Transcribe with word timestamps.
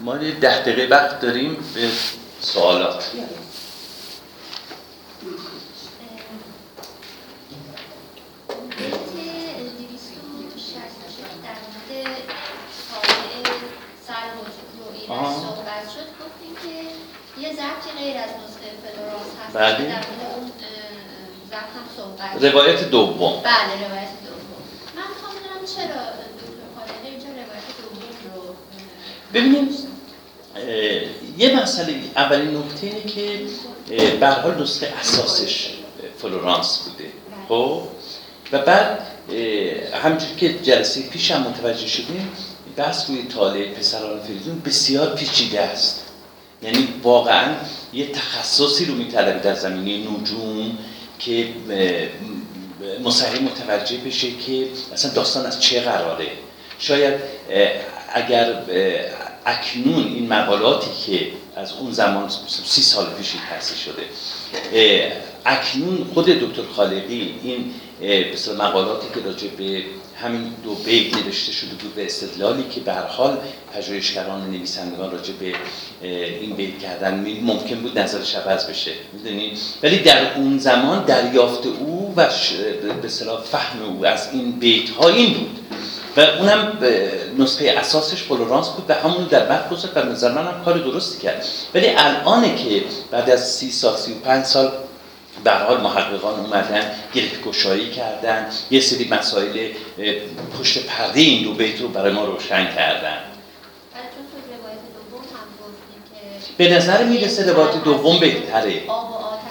ما 0.00 0.16
یه 0.16 0.34
ده 0.34 0.62
دقیقه 0.62 0.96
وقت 0.96 1.20
داریم 1.20 1.56
به 1.74 1.88
سوالات. 2.40 3.04
بله. 19.54 19.94
روایت 22.50 22.90
دوم. 22.90 23.42
بله 23.42 23.88
روایت 23.88 24.08
دوم. 24.24 24.62
من 24.96 25.02
می‌خوام 25.08 25.34
بدونم 25.36 25.66
چرا 25.66 25.84
دکتر 25.84 25.96
خالقی 26.76 27.08
اینجا 27.08 27.26
روایت 27.26 27.66
دوم 27.82 27.98
رو 28.34 28.54
ببینیم. 29.34 29.89
یه 31.38 31.62
مسئله 31.62 31.94
اولین 32.16 32.56
نکته 32.56 32.86
اینه 32.86 33.02
که 33.02 33.40
به 34.20 34.26
حال 34.26 34.62
نسخه 34.62 34.92
اساسش 35.00 35.70
فلورانس 36.18 36.78
بوده. 36.78 37.10
خب؟ 37.48 37.82
و 38.52 38.58
بعد 38.58 38.98
همونجوری 40.02 40.34
که 40.36 40.58
جلسه 40.58 41.02
پیش 41.02 41.30
هم 41.30 41.42
متوجه 41.42 41.86
شدیم 41.86 42.28
بحث 42.76 43.10
روی 43.10 43.22
طالع 43.22 43.64
پسران 43.64 44.20
فریدون 44.20 44.60
بسیار 44.60 45.14
پیچیده 45.14 45.60
است. 45.60 46.04
یعنی 46.62 46.88
واقعا 47.02 47.54
یه 47.92 48.06
تخصصی 48.06 48.84
رو 48.84 48.94
میطلبه 48.94 49.38
در 49.38 49.54
زمینه 49.54 50.10
نجوم 50.10 50.78
که 51.18 51.48
مصحح 53.04 53.42
متوجه 53.42 53.96
بشه 53.96 54.30
که 54.30 54.66
اصلا 54.92 55.10
داستان 55.10 55.46
از 55.46 55.60
چه 55.60 55.80
قراره. 55.80 56.26
شاید 56.78 57.14
اگر 58.14 58.62
اکنون 59.46 60.04
این 60.04 60.28
مقالاتی 60.28 60.90
که 61.06 61.26
از 61.56 61.72
اون 61.72 61.92
زمان 61.92 62.28
سی 62.48 62.82
سال 62.82 63.06
پیش 63.18 63.32
تأسیس 63.50 63.78
شده 63.78 64.02
اکنون 65.46 66.06
خود 66.14 66.26
دکتر 66.26 66.62
خالقی 66.76 67.34
این 67.42 67.74
اه، 68.02 68.32
مثلا 68.32 68.68
مقالاتی 68.68 69.06
که 69.14 69.26
راجع 69.26 69.48
به 69.48 69.82
همین 70.22 70.52
دو 70.64 70.74
بیت 70.74 71.16
نوشته 71.16 71.52
شده 71.52 71.70
بود 71.70 71.94
به 71.94 72.04
استدلالی 72.04 72.64
که 72.70 72.80
به 72.80 72.92
هر 72.92 73.06
حال 73.06 73.38
پژوهشگران 73.74 74.50
نویسندگان 74.50 75.10
راجع 75.10 75.32
به 75.32 75.54
این 76.40 76.56
بیت 76.56 76.78
کردن 76.78 77.40
ممکن 77.42 77.76
بود 77.76 77.98
نظرش 77.98 78.34
عوض 78.34 78.66
بشه 78.66 78.90
می‌دونید 79.12 79.58
ولی 79.82 79.98
در 79.98 80.34
اون 80.36 80.58
زمان 80.58 81.04
دریافت 81.04 81.66
او 81.66 82.14
و 82.16 82.28
به 83.02 83.08
فهم 83.50 83.82
او 83.82 84.06
از 84.06 84.28
این 84.32 84.50
بیت 84.50 84.90
ها 84.90 85.08
این 85.08 85.34
بود. 85.34 85.59
و 86.16 86.20
اونم 86.20 86.78
نسخه 87.38 87.74
اساسش 87.78 88.22
فلورانس 88.22 88.68
بود 88.68 88.84
و 88.88 88.94
همون 88.94 89.24
در 89.24 89.44
بعد 89.44 89.70
گذاشت 89.70 89.96
و 89.96 90.02
نظر 90.02 90.32
من 90.32 90.46
هم 90.46 90.64
کار 90.64 90.78
درستی 90.78 91.18
کرد. 91.18 91.44
ولی 91.74 91.88
الانه 91.88 92.54
که 92.56 92.84
بعد 93.10 93.30
از 93.30 93.50
سی 93.50 93.70
سال 93.70 93.96
سی 93.96 94.12
و 94.12 94.14
پنج 94.14 94.44
سال 94.44 94.72
به 95.44 95.52
حال 95.52 95.80
محققان 95.80 96.40
اومدن 96.40 96.90
گره 97.14 97.28
گشایی 97.46 97.90
کردن 97.90 98.46
یه 98.70 98.80
سری 98.80 99.08
مسائل 99.08 99.68
پشت 100.58 100.86
پرده 100.86 101.20
این 101.20 101.44
دو 101.44 101.52
بیت 101.52 101.80
رو 101.80 101.88
برای 101.88 102.12
ما 102.12 102.24
روشن 102.24 102.74
کردن. 102.74 103.18
به 106.56 106.68
نظر 106.76 107.04
می‌رسه 107.04 107.52
روایت 107.52 107.84
دوم 107.84 108.18
بهتره. 108.20 108.82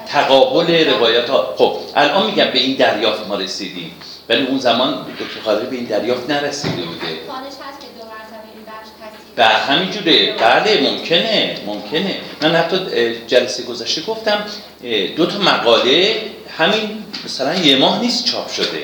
تقابل 0.07 0.89
روایت 0.89 1.29
ها. 1.29 1.55
خب 1.57 1.77
الان 1.95 2.25
میگم 2.25 2.51
به 2.51 2.59
این 2.59 2.75
دریافت 2.75 3.27
ما 3.27 3.35
رسیدیم. 3.35 3.91
ولی 4.29 4.45
اون 4.45 4.59
زمان 4.59 5.05
دکتر 5.19 5.41
خالقی 5.45 5.65
به 5.65 5.75
این 5.75 5.85
دریافت 5.85 6.29
نرسیده 6.29 6.81
بوده. 6.81 7.07
امکانش 7.07 7.53
هست 7.53 7.79
که 7.79 7.87
دو 7.99 8.05
مرتبه 8.05 8.49
این 8.55 8.65
بخش 8.65 8.89
تصحیح 9.01 9.35
به 9.35 9.45
همینجوره. 9.45 10.33
بله 10.33 10.91
ممکنه 10.91 11.57
ممکنه. 11.65 12.15
من 12.41 12.55
حتی 12.55 12.77
جلسه 13.27 13.63
گذشته 13.63 14.01
گفتم 14.01 14.45
دو 15.15 15.25
تا 15.25 15.39
مقاله 15.39 16.21
همین 16.57 17.03
مثلا 17.25 17.55
یه 17.55 17.77
ماه 17.77 18.01
نیست 18.01 18.25
چاپ 18.25 18.51
شده. 18.51 18.83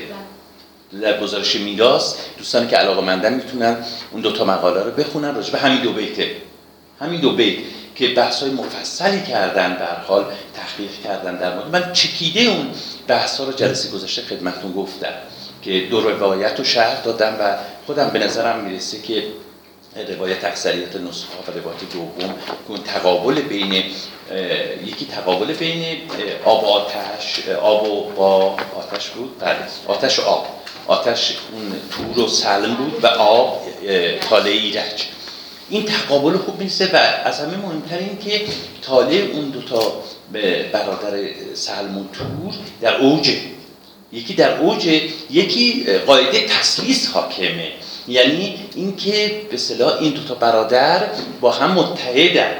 در 1.02 1.20
گزارش 1.20 1.56
میراث 1.56 2.14
دوستانی 2.38 2.66
که 2.68 2.76
علاقه 2.76 3.00
مندن 3.00 3.34
می‌تونن 3.34 3.76
اون 4.12 4.22
دو 4.22 4.32
تا 4.32 4.44
مقاله 4.44 4.82
رو 4.82 4.90
بخونن 4.90 5.34
راجع 5.34 5.52
به 5.52 5.58
همین 5.58 5.80
دو 5.80 5.92
بیته 5.92 6.30
همین 7.00 7.20
دو 7.20 7.32
بیت 7.32 7.58
که 7.94 8.08
بحث 8.08 8.42
های 8.42 8.50
مفصلی 8.50 9.22
کردن 9.22 9.76
در 9.76 9.96
حال 9.96 10.24
تحقیق 10.54 10.90
کردن 11.04 11.36
در 11.36 11.54
مورد. 11.54 11.68
من 11.72 11.92
چکیده 11.92 12.40
اون 12.40 12.70
بحث 13.08 13.40
ها 13.40 13.44
رو 13.44 13.52
جلسه 13.52 13.90
گذشته 13.90 14.22
خدمتتون 14.22 14.72
گفتم. 14.72 15.12
که 15.66 15.80
دو 15.90 16.00
روایت 16.00 16.58
رو 16.58 16.64
شرح 16.64 17.02
دادم 17.04 17.36
و 17.40 17.56
خودم 17.86 18.08
به 18.08 18.18
نظرم 18.18 18.64
می‌رسه 18.64 19.02
که 19.02 19.22
روایت 20.08 20.44
اکثریت 20.44 20.96
نسخه 20.96 21.28
ها 21.36 21.52
و 21.52 21.58
روایت 21.58 21.92
دوم 21.92 22.34
اون 22.68 22.78
تقابل 22.82 23.40
بین 23.40 23.72
یکی 24.86 25.06
تقابل 25.06 25.52
بین 25.52 25.98
آب 26.44 26.64
و 26.64 26.66
آتش 26.66 27.48
آب 27.48 27.90
و 27.90 28.10
با 28.10 28.56
آتش 28.76 29.08
بود؟ 29.08 29.38
بله 29.38 29.56
آتش 29.86 30.18
و 30.18 30.22
آب. 30.22 30.46
آتش 30.86 31.36
اون 31.52 31.72
تور 31.90 32.24
و 32.24 32.28
سلم 32.28 32.74
بود 32.74 33.04
و 33.04 33.06
آب 33.06 33.62
تاله 34.30 34.50
ایرج. 34.50 35.04
این 35.68 35.84
تقابل 35.84 36.36
خوب 36.36 36.58
می‌رسه 36.58 36.90
و 36.92 36.96
از 37.24 37.40
همه 37.40 37.56
مهمتر 37.56 37.98
این 37.98 38.18
که 38.18 38.40
تاله 38.82 39.14
اون 39.14 39.50
دوتا 39.50 40.02
برادر 40.72 41.18
سلم 41.54 41.98
و 41.98 42.04
تور 42.12 42.54
در 42.80 42.96
اوجه 42.96 43.55
یکی 44.12 44.34
در 44.34 44.58
اوج 44.58 44.86
یکی 45.30 45.84
قاعده 46.06 46.46
تسلیس 46.46 47.08
حاکمه. 47.10 47.72
یعنی 48.08 48.58
اینکه 48.74 49.40
به 49.48 49.54
اصطلاح 49.54 49.98
این 50.00 50.12
دو 50.12 50.22
تا 50.22 50.34
برادر 50.34 51.08
با 51.40 51.50
هم 51.50 51.70
متحدن. 51.70 52.52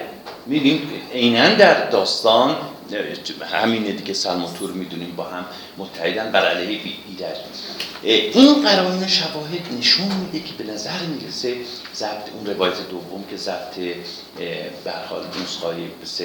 می‌بینیم 0.46 0.88
عینا 1.14 1.54
در 1.54 1.90
داستان 1.90 2.56
همینه 3.52 3.92
دیگه 3.92 4.14
سلم 4.14 4.44
و 4.44 4.52
تور 4.58 4.70
می‌دونیم 4.70 5.16
با 5.16 5.24
هم 5.24 5.44
متحدن 5.78 6.32
بر 6.32 6.48
علیه 6.48 6.82
بی- 6.82 6.96
ایرج 7.08 7.36
این 8.02 8.62
قرائن 8.62 9.06
شواهد 9.06 9.78
نشون 9.78 10.06
میده 10.06 10.48
که 10.48 10.54
به 10.64 10.72
نظر 10.72 10.98
می‌رسه 11.08 11.54
ضبط 11.94 12.28
اون 12.34 12.46
روایت 12.46 12.88
دوم 12.90 13.24
که 13.30 13.36
ضبط 13.36 13.74
به 14.84 14.92
حال 15.08 15.24
مثل 16.02 16.24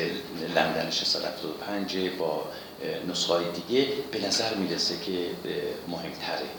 لندن 0.55 0.89
675 0.91 1.97
با 2.19 2.43
نسخه 3.09 3.51
دیگه 3.51 3.93
به 4.11 4.27
نظر 4.27 4.55
می‌رسه 4.55 4.97
که 4.99 5.29
مهمتره. 5.87 6.49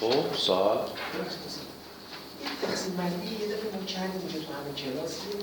خب 0.00 0.36
سوال؟ 0.36 0.90
تقسیم 2.62 2.96
بندی 2.96 3.32
یه 3.40 3.56
دفعه 3.56 3.80
ما 3.80 3.84
کردیم 3.86 4.20
اینجا 4.20 4.46
تو 4.46 4.52
همه 4.52 4.74
کلاس 4.76 5.12
یه 5.12 5.40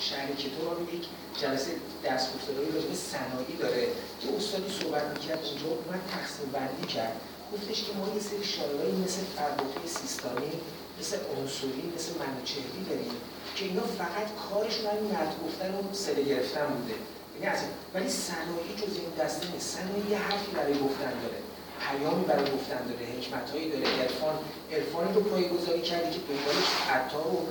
شهر 0.00 0.26
کتاب 0.32 0.94
یک 0.94 1.06
جلسه 1.40 1.70
درس 2.02 2.28
گفتاری 2.34 2.72
راجع 2.72 2.94
صنایع 2.94 3.56
داره. 3.58 3.86
که 4.20 4.36
استادی 4.36 4.72
صحبت 4.80 5.02
می‌کرد 5.02 5.44
اونجا 5.44 5.66
اومد 5.66 6.00
تقسیم 6.10 6.50
بندی 6.52 6.86
کرد. 6.86 7.20
گفتش 7.52 7.82
که 7.84 7.92
ما 7.92 8.14
یه 8.14 8.20
سری 8.20 8.44
شاعرایی 8.44 8.92
مثل 8.92 9.20
فرخی 9.36 9.88
سیستانی 9.88 10.52
مثل 11.00 11.16
عنصری 11.16 11.92
مثل 11.96 12.12
منوچهری 12.20 12.84
داریم 12.88 13.12
که 13.56 13.64
اینا 13.64 13.82
فقط 13.82 14.28
کارشون 14.50 14.86
همین 14.86 15.10
مرد 15.12 15.34
گفتن 15.44 15.74
و 15.74 15.94
سله 15.94 16.22
گرفتن 16.22 16.66
بوده. 16.66 16.94
یعنی 17.40 17.54
از 17.54 17.60
ولی 17.94 18.08
صنایع 18.08 18.68
جز 18.80 18.94
این 19.00 19.24
دسته 19.24 19.46
نیست. 19.52 19.76
صنایع 19.76 20.10
یه 20.10 20.18
حرفی 20.18 20.50
برای 20.54 20.72
گفتن 20.72 21.12
داره. 21.22 21.40
پیامی 21.84 22.24
برای 22.24 22.44
گفتن 22.56 22.80
داره. 22.88 23.04
حکمتهایی 23.18 23.70
داره. 23.70 23.86
عرفان 24.02 24.34
عرفانی 24.72 25.14
رو 25.14 25.20
پایه‌گذاری 25.20 25.82
کرده 25.82 26.10
که 26.10 26.18
دنبالش 26.28 26.68
عطار 26.90 27.26
و 27.26 27.46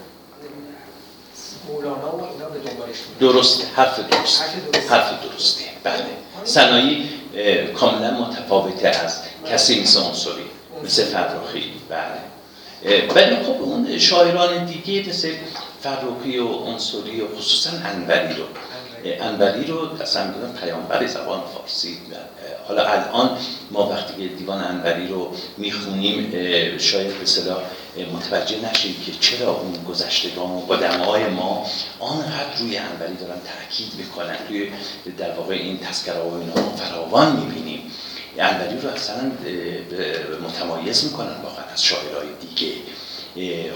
مولانا 1.67 2.17
و 2.17 2.23
اینا 2.31 2.49
به 2.49 2.59
دنبالش. 2.59 2.97
درست 3.19 3.67
حرف 3.75 3.99
درست 3.99 4.41
حرف 4.41 4.55
درست. 4.71 4.91
حرف 4.91 5.23
درسته. 5.23 5.63
بله. 5.83 6.05
صنایع 6.43 7.05
کاملا 7.73 8.11
متفاوته 8.11 8.87
از 8.87 9.21
کسی 9.51 9.81
مثل 9.81 9.99
عنصری 9.99 10.45
مثل 10.83 11.03
فرخی. 11.05 11.73
بله. 11.89 12.21
ولی 13.15 13.43
خب 13.43 13.61
اون 13.61 13.99
شاعران 13.99 14.65
دیگه 14.65 15.09
مثل 15.09 15.33
فرخی 15.81 16.37
و 16.37 16.47
عنصری 16.47 17.21
و 17.21 17.35
خصوصا 17.37 17.69
انوری 17.69 18.33
رو 18.33 18.43
انوری 19.05 19.65
رو 19.65 20.01
اصلا 20.01 20.27
میگن 20.27 20.59
پیامبر 20.61 21.07
زبان 21.07 21.41
فارسی 21.53 21.97
حالا 22.67 22.87
الان 22.87 23.37
ما 23.71 23.89
وقتی 23.89 24.13
که 24.23 24.35
دیوان 24.35 24.63
انوری 24.63 25.07
رو 25.07 25.31
می‌خونیم 25.57 26.31
شاید 26.77 27.19
به 27.19 27.25
صلاح 27.25 27.57
متوجه 28.13 28.69
نشیم 28.71 28.95
که 29.05 29.11
چرا 29.11 29.51
اون 29.51 29.83
گذشتگان 29.89 30.51
و 30.51 30.59
قدمای 30.59 31.27
ما 31.27 31.65
آنقدر 31.99 32.59
روی 32.59 32.77
انوری 32.77 33.15
دارن 33.15 33.39
تاکید 33.39 33.93
می‌کنن. 33.97 34.37
توی 34.47 34.71
در 35.17 35.31
واقع 35.31 35.53
این 35.53 35.79
تذکره 35.79 36.19
و 36.19 36.33
اینا 36.33 36.75
فراوان 36.75 37.35
می‌بینیم. 37.35 37.91
انوری 38.37 38.79
رو 38.79 38.89
اصلا 38.89 39.31
متمایز 40.47 41.03
می‌کنن 41.03 41.35
واقعا 41.43 41.65
از 41.73 41.83
شاعرهای 41.83 42.27
دیگه. 42.41 42.73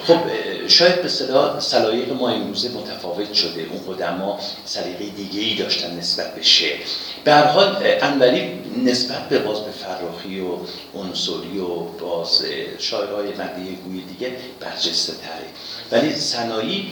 خب 0.07 0.19
شاید 0.67 0.95
به 0.95 1.05
اصطلاح 1.05 1.59
سلایق 1.59 2.13
ما 2.13 2.29
امروزه 2.29 2.69
متفاوت 2.69 3.33
شده. 3.33 3.65
اون 3.71 3.95
قدما 3.95 4.39
سلیقه 4.65 5.05
دیگه 5.05 5.41
ای 5.41 5.55
داشتن 5.55 5.97
نسبت 5.97 6.35
به 6.35 6.41
شعر. 6.41 6.77
به 7.23 7.33
هر 7.33 7.43
حال 7.43 7.77
انوری 8.01 8.59
نسبت 8.85 9.29
به 9.29 9.39
باز 9.39 9.59
به 9.59 9.71
فراخی 9.71 10.39
و 10.39 10.57
عنصری 10.95 11.59
و 11.59 11.75
باز 11.75 12.43
شاعرهای 12.77 13.27
مدیه 13.27 13.75
گوی 13.85 14.01
دیگه 14.01 14.31
برجسته 14.59 15.13
تره. 15.13 15.49
ولی 15.91 16.15
صنایی 16.15 16.91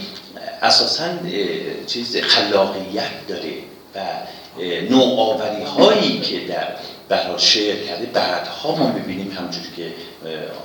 اساسا 0.62 1.10
چیز 1.88 2.18
خلاقیت 2.18 3.28
داره 3.28 3.54
و 3.96 4.00
نوآوری 4.90 5.64
هایی 5.64 6.20
که 6.20 6.40
در 6.40 6.68
برای 7.10 7.40
شعر 7.40 7.88
کرده. 7.88 8.06
بعدها 8.06 8.76
ما 8.76 8.88
ببینیم 8.88 9.32
همونجوری 9.32 9.70
که 9.78 9.94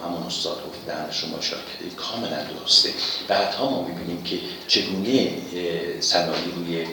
همون 0.04 0.26
استاد 0.26 0.58
گفتن 0.82 1.10
شما 1.10 1.38
کردید 1.38 1.96
کاملا 1.96 2.36
درسته. 2.44 2.90
بعدها 3.28 3.70
ما 3.70 3.82
ببینیم 3.82 4.22
که 4.24 4.38
چگونه 4.68 5.30
صنایع 6.00 6.54
روی 6.56 6.86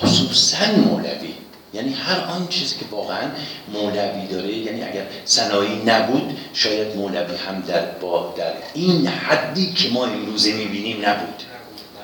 خصوصا 0.00 0.66
مولوی 0.76 1.34
یعنی 1.74 1.92
هر 1.92 2.20
آن 2.20 2.48
چیزی 2.48 2.76
که 2.76 2.84
واقعا 2.90 3.30
مولوی 3.72 4.26
داره 4.26 4.48
یعنی 4.48 4.82
اگر 4.82 5.06
صنایع 5.24 5.84
نبود 5.84 6.38
شاید 6.54 6.96
مولوی 6.96 7.36
هم 7.36 7.60
در 7.60 7.86
با 7.86 8.34
در 8.36 8.52
این 8.74 9.06
حدی 9.06 9.72
که 9.72 9.88
ما 9.88 10.06
امروزه 10.06 10.52
می‌بینیم 10.52 11.06
نبود. 11.06 11.42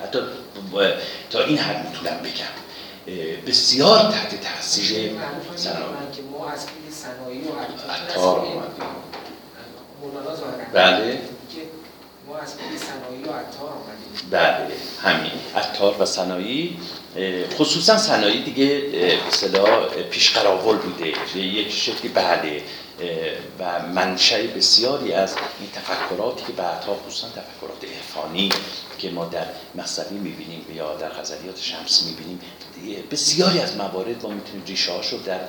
حتی 0.03 0.19
تا 1.29 1.43
این 1.43 1.57
حد 1.57 1.89
می‌تونم 1.89 2.17
بگم. 2.17 2.57
بسیار 3.47 4.11
تحت 4.11 4.41
تاثیر 4.41 5.11
صنایع 5.55 5.85
ما 6.31 6.49
از 6.49 6.65
پی 6.65 6.91
صنایع 6.91 7.41
و 7.41 9.16
بله. 10.73 11.11
که 11.11 11.61
ما 12.27 12.37
از 12.37 12.57
پی 12.57 12.77
صنایع 12.77 13.27
و 13.27 13.39
عطار 13.39 13.69
آمدیم. 13.69 14.29
بله 14.31 14.75
همین. 15.01 15.31
عطار 15.55 15.95
و 16.01 16.05
صنایع 16.05 16.71
خصوصا 17.57 17.97
صنایع 17.97 18.43
دیگه 18.43 18.81
اصطلاح 19.27 19.85
پیشقراول 20.11 20.77
بوده. 20.77 21.37
یک 21.37 21.71
شکلی 21.71 22.09
بله 22.09 22.63
و 23.59 23.79
منشأ 23.95 24.47
بسیاری 24.47 25.13
از 25.13 25.35
این 25.59 25.69
تفکراتی 25.71 26.45
که 26.45 26.53
بعدها 26.53 26.95
خصوصا 27.07 27.27
تفکرات 27.27 27.95
عرفانی 27.95 28.49
که 28.97 29.09
ما 29.09 29.25
در 29.25 29.45
مصنوی 29.75 30.17
می‌بینیم 30.17 30.65
یا 30.75 30.95
در 30.95 31.09
غزلیات 31.09 31.59
شمس 31.59 32.03
می‌بینیم 32.03 32.39
بسیاری 33.11 33.59
از 33.59 33.75
موارد 33.75 34.23
ما 34.23 34.29
می‌تونیم 34.29 34.63
ریشه 34.67 34.93
رو 35.11 35.17
در 35.25 35.39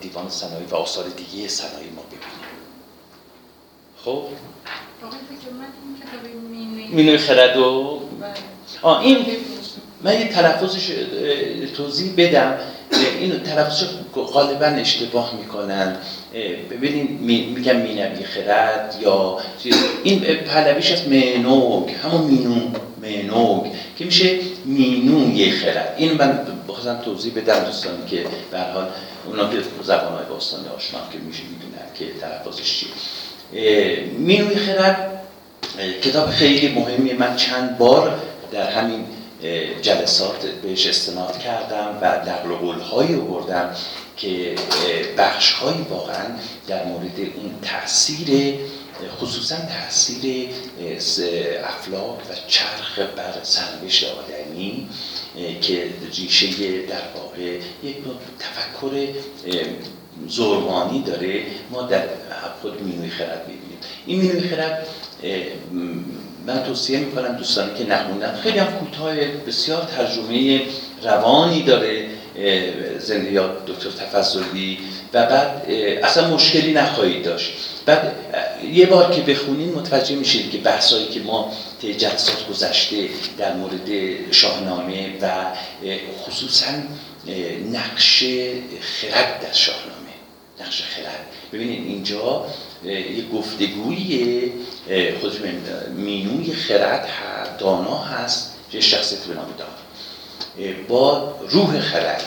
دیوان 0.00 0.30
صنایع 0.30 0.66
و 0.70 0.74
آثار 0.74 1.04
دیگه 1.04 1.48
صنایع 1.48 1.90
ما 1.96 2.02
ببینیم. 2.02 2.35
خب. 4.06 4.22
مینوی 6.90 7.18
خرد 7.18 7.56
و 7.56 8.00
آه 8.82 9.00
این 9.00 9.26
من 10.02 10.20
یه 10.20 10.28
تلفظش 10.28 10.92
توضیح 11.76 12.12
بدم. 12.16 12.58
این 13.20 13.40
تلفظش 13.40 13.84
غالبا 14.14 14.66
اشتباه 14.66 15.34
می‌کنن. 15.34 15.96
ببینید 16.70 17.20
میگم 17.50 17.76
مینوی 17.76 18.24
خرد 18.24 18.98
یا 19.00 19.38
این 20.02 20.20
پهلویش 20.20 20.92
از 20.92 21.08
مینوگ 21.08 21.90
همون 21.90 22.20
مینو 22.20 22.60
مینوگ 23.02 23.66
که 23.98 24.04
میشه 24.04 24.38
مینوی 24.64 25.50
خرد 25.50 25.94
این 25.98 26.12
من 26.12 26.46
بخواستم 26.68 27.00
توضیح 27.04 27.32
بدم 27.36 27.64
دوستان 27.64 28.06
که 28.10 28.26
به 28.50 28.60
حال 28.60 28.88
اونا 29.26 29.50
که 29.50 29.56
زبان 29.82 30.12
های 30.12 30.24
باستانی 30.30 30.68
آشنا 30.76 31.00
که 31.12 31.18
میشه 31.18 31.42
می‌دونن 31.42 31.86
که 31.98 32.20
تلفظش 32.20 32.78
چیه. 32.78 32.88
مینوی 34.18 34.56
خرد 34.56 35.20
کتاب 36.02 36.30
خیلی 36.30 36.68
مهمی. 36.68 37.12
من 37.12 37.36
چند 37.36 37.78
بار 37.78 38.18
در 38.52 38.70
همین 38.70 39.04
جلسات 39.82 40.46
بهش 40.62 40.86
استناد 40.86 41.38
کردم 41.38 41.98
و 42.02 42.06
نقل 42.06 42.54
قول 42.54 43.16
بردم 43.16 43.74
که 44.16 44.54
بخش 45.18 45.52
هایی 45.52 45.86
واقعا 45.90 46.24
در 46.66 46.84
مورد 46.84 47.18
اون 47.18 47.54
تاثیر 47.62 48.54
خصوصا 49.20 49.56
تاثیر 49.56 50.48
افلاک 51.64 52.18
و 52.18 52.34
چرخ 52.48 52.98
بر 52.98 53.34
سرنوشت 53.42 54.04
آدمی 54.04 54.88
که 55.60 55.84
ریشه 56.16 56.46
در 56.82 57.02
واقع 57.16 57.58
یک 57.82 57.96
تفکر 58.38 59.08
زرمانی 60.28 61.02
داره 61.02 61.42
ما 61.70 61.82
در 61.82 62.02
خود 62.62 62.82
مینوی 62.82 63.10
خرد 63.10 63.46
می‌بینیم. 63.48 63.78
این 64.06 64.20
مینوی 64.20 64.48
خرد 64.48 64.86
من 66.46 66.62
توصیه 66.62 66.98
می‌کنم 66.98 67.36
دوستانی 67.36 67.78
که 67.78 67.84
نخوندن 67.84 68.34
خیلی 68.42 68.58
هم 68.58 68.66
کوتاه 68.66 69.14
بسیار 69.46 69.88
ترجمه 69.96 70.60
روانی 71.02 71.62
داره 71.62 72.06
زندگیات 72.98 73.66
دکتر 73.66 73.90
تفضلی. 73.90 74.78
و 75.12 75.26
بعد 75.26 75.70
اصلا 76.02 76.34
مشکلی 76.34 76.72
نخواهید 76.72 77.22
داشت. 77.22 77.52
بعد 77.86 78.14
یه 78.72 78.86
بار 78.86 79.10
که 79.10 79.22
بخونین 79.22 79.72
متوجه 79.74 80.14
میشید 80.14 80.50
که 80.50 80.58
بحثایی 80.58 81.08
که 81.08 81.20
ما 81.20 81.52
طی 81.82 81.94
جلسات 81.94 82.48
گذشته 82.50 83.08
در 83.38 83.54
مورد 83.54 83.88
شاهنامه 84.30 85.18
و 85.22 85.28
خصوصا 86.24 86.66
نقش 87.72 88.24
خرد 88.80 89.40
در 89.42 89.52
شاهنامه 89.52 90.05
نقش 90.60 90.82
خرد. 90.82 91.26
ببینید 91.52 91.86
اینجا 91.86 92.46
یه 92.84 93.28
گفتگوی 93.34 94.52
خود 95.20 95.32
مینوی 95.96 96.52
خرد 96.52 97.08
دانا 97.58 97.98
هست 97.98 98.54
یه 98.72 98.80
شخصیت 98.80 99.18
به 99.18 99.34
نام 99.34 99.46
با 100.88 101.34
روح 101.48 101.80
خرد. 101.80 102.22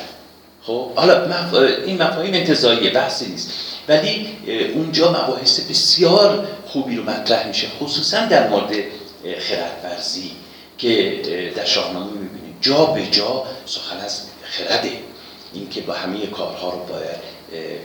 خب 0.63 0.93
حالا 0.95 1.43
این 1.85 2.01
مفاهیم 2.01 2.33
انتظاییه 2.33 2.89
بحثی 2.89 3.25
نیست. 3.25 3.51
ولی 3.87 4.27
اونجا 4.73 5.09
مباحث 5.09 5.59
بسیار 5.59 6.47
خوبی 6.67 6.95
رو 6.95 7.03
مطرح 7.03 7.47
میشه 7.47 7.67
خصوصا 7.79 8.25
در 8.25 8.49
مورد 8.49 8.73
خردورزی 9.39 10.31
که 10.77 11.21
در 11.55 11.65
شاهنامه 11.65 12.11
می‌بینیم 12.11 12.57
جا 12.61 12.85
به 12.85 13.07
جا 13.07 13.45
سخن 13.65 13.97
از 13.97 14.21
خرده. 14.43 14.91
اینکه 15.53 15.81
با 15.81 15.93
همه 15.93 16.27
کارها 16.27 16.69
رو 16.69 16.85
باید 16.85 17.38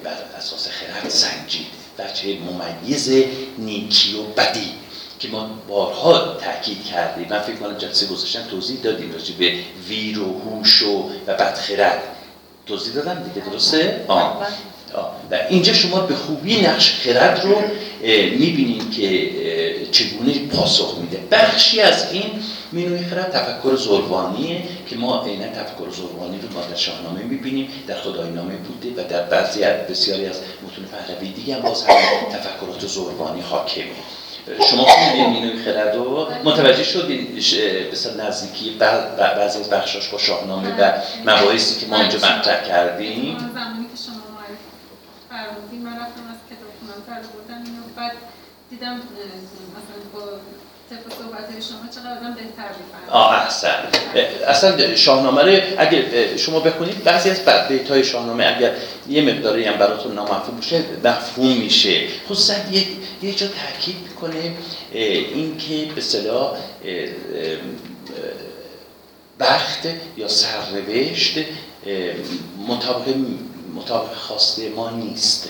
بر 0.04 0.16
اساس 0.38 0.68
خرد 0.68 1.08
سنجید 1.08 1.66
چه 2.14 2.38
ممیز 2.38 3.10
نیکی 3.58 4.16
و 4.16 4.22
بدی 4.22 4.72
که 5.18 5.28
ما 5.28 5.50
بارها 5.68 6.18
تاکید 6.18 6.84
کردیم 6.84 7.26
من 7.30 7.40
فکر 7.40 7.56
کنم 7.56 7.78
جلسه 7.78 8.06
گذاشتن 8.06 8.46
توضیح 8.50 8.78
دادیم 8.82 9.12
راجع 9.12 9.34
به 9.34 9.54
ویر 9.88 10.20
و 10.20 10.40
هوش 10.40 10.82
و 10.82 11.10
و 11.26 11.34
بدخرد 11.34 12.02
توضیح 12.66 12.94
دادم 12.94 13.22
دیگه 13.22 13.46
درسته؟ 13.46 14.04
آه. 14.08 14.46
آه. 14.94 15.16
و 15.30 15.38
اینجا 15.48 15.72
شما 15.72 16.00
به 16.00 16.14
خوبی 16.14 16.60
نقش 16.60 16.92
خرد 16.92 17.40
رو 17.44 17.62
می‌بینید 18.38 18.92
که 18.92 19.30
چگونه 19.92 20.38
پاسخ 20.38 20.98
میده 21.00 21.20
بخشی 21.30 21.80
از 21.80 22.12
این 22.12 22.30
مینوی 22.74 23.04
خرد 23.04 23.30
تفکر 23.30 23.76
زربانیه 23.76 24.62
که 24.88 24.96
ما 24.96 25.24
عینا 25.24 25.46
تفکر 25.46 25.90
زربانی 25.90 26.38
رو 26.40 26.48
ما 26.52 26.66
در 26.66 26.74
شاهنامه 26.74 27.22
می‌بینیم 27.22 27.68
در 27.86 27.94
خدای 27.94 28.30
نامه 28.30 28.56
بوده 28.56 29.02
و 29.02 29.08
در 29.08 29.22
بعضی 29.22 29.60
بسیاری 29.60 30.26
از 30.26 30.40
متون 30.66 30.84
پهلوی 30.84 31.32
دیگه 31.32 31.54
هم 31.54 31.62
باز 31.62 31.84
هم 31.84 31.94
تفکرات 32.32 32.86
زربانی 32.86 33.40
حاکمه. 33.40 33.84
شما 34.70 34.84
خوندین 34.84 35.30
مینوی 35.30 35.62
خرد 35.62 35.96
و 35.96 36.28
متوجه 36.44 36.84
شدین 36.84 37.26
به 37.90 38.22
نزدیکی 38.24 38.70
بعضی 39.18 39.58
از 39.58 39.70
بخشاش 39.70 40.08
با 40.08 40.18
شاهنامه 40.18 40.80
و 40.80 40.92
مباحثی 41.24 41.80
که 41.80 41.86
ما 41.86 42.00
اینجا 42.00 42.18
مطرح 42.18 42.68
کردیم. 42.68 43.38
زمانی 43.38 43.86
که 43.92 43.98
شما 44.06 44.24
من 45.84 45.96
رفتم 45.96 46.26
از 46.32 46.40
کتاب 46.50 46.72
بردم 47.06 47.62
اینو 47.64 47.82
بعد 47.96 48.12
دیدم 48.70 48.94
مثلا 49.76 49.98
با 50.12 50.20
آه 53.10 53.32
احسن. 53.34 53.74
اصلا 54.46 54.94
شاهنامه 54.94 55.42
رو 55.42 55.62
اگر 55.78 56.36
شما 56.36 56.60
بخونید 56.60 57.04
بعضی 57.04 57.30
از 57.30 57.40
بیت 57.68 57.90
های 57.90 58.04
شاهنامه 58.04 58.54
اگر 58.56 58.74
یه 59.08 59.22
مقداری 59.22 59.64
هم 59.64 59.76
براتون 59.78 60.14
نامفهوم 60.14 60.56
باشه 60.56 60.84
مفهوم 61.04 61.56
میشه. 61.56 62.06
خصوصا 62.28 62.54
یه, 62.72 62.86
یه 63.22 63.34
جا 63.34 63.46
تاکید 63.46 63.96
می‌کنه 64.08 64.54
اینکه 64.92 65.92
به 65.94 66.00
صلاح 66.00 66.56
بخت 69.40 69.88
یا 70.16 70.28
سرنوشت 70.28 71.38
مطابق 72.68 73.14
مطابق 73.74 74.14
خواسته 74.14 74.68
ما 74.68 74.90
نیست. 74.90 75.48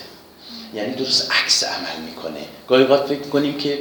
یعنی 0.75 0.95
درست 0.95 1.33
عکس 1.33 1.65
عمل 1.65 2.05
می‌کنه. 2.07 2.41
گاهی 2.69 2.83
اوقات 2.83 3.07
فکر 3.07 3.29
کنیم 3.29 3.59
که 3.59 3.79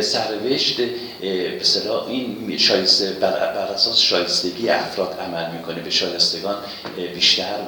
سرنوشت 0.00 0.76
به 0.76 1.60
این 2.08 2.58
شایسته 2.58 3.12
بر, 3.12 3.32
اساس 3.74 3.98
شایستگی 3.98 4.68
افراد 4.68 5.18
عمل 5.20 5.52
می‌کنه. 5.52 5.80
به 5.80 5.90
شایستگان 5.90 6.56
بیشتر 7.14 7.58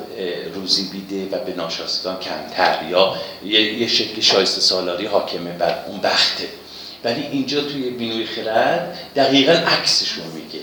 روزی 0.54 0.88
بیده 0.92 1.36
و 1.36 1.44
به 1.44 1.54
ناشایستگان 1.56 2.16
کمتر 2.20 2.88
یا 2.90 3.14
یه 3.44 3.86
شکل 3.86 4.20
شایسته 4.20 4.60
سالاری 4.60 5.06
حاکمه 5.06 5.52
بر 5.52 5.84
اون 5.86 6.00
بخته. 6.00 6.48
ولی 7.04 7.22
اینجا 7.22 7.60
توی 7.60 7.90
بینوی 7.90 8.26
خرد 8.26 8.98
دقیقا 9.16 9.52
عکسشون 9.52 10.24
میگه. 10.26 10.60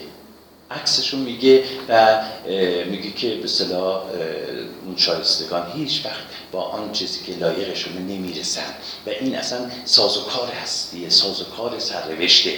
عکسشو 0.72 1.18
میگه 1.18 1.64
و 1.90 2.22
میگه 2.90 3.12
که 3.12 3.36
به 3.36 3.44
اصطلاح 3.44 3.96
اه، 3.96 4.12
اون 4.86 4.98
شایستگان 4.98 5.72
هیچ 5.76 6.06
وقت 6.06 6.24
با 6.52 6.62
آن 6.62 6.92
چیزی 6.92 7.24
که 7.26 7.40
لایقشون 7.40 7.94
نمی‌رسن. 7.94 8.74
و 9.06 9.10
این 9.10 9.36
اصلا 9.36 9.60
سازوکار 9.86 10.48
هستیه 10.64 11.10
سازوکار 11.10 11.80
سرنوشته. 11.80 12.54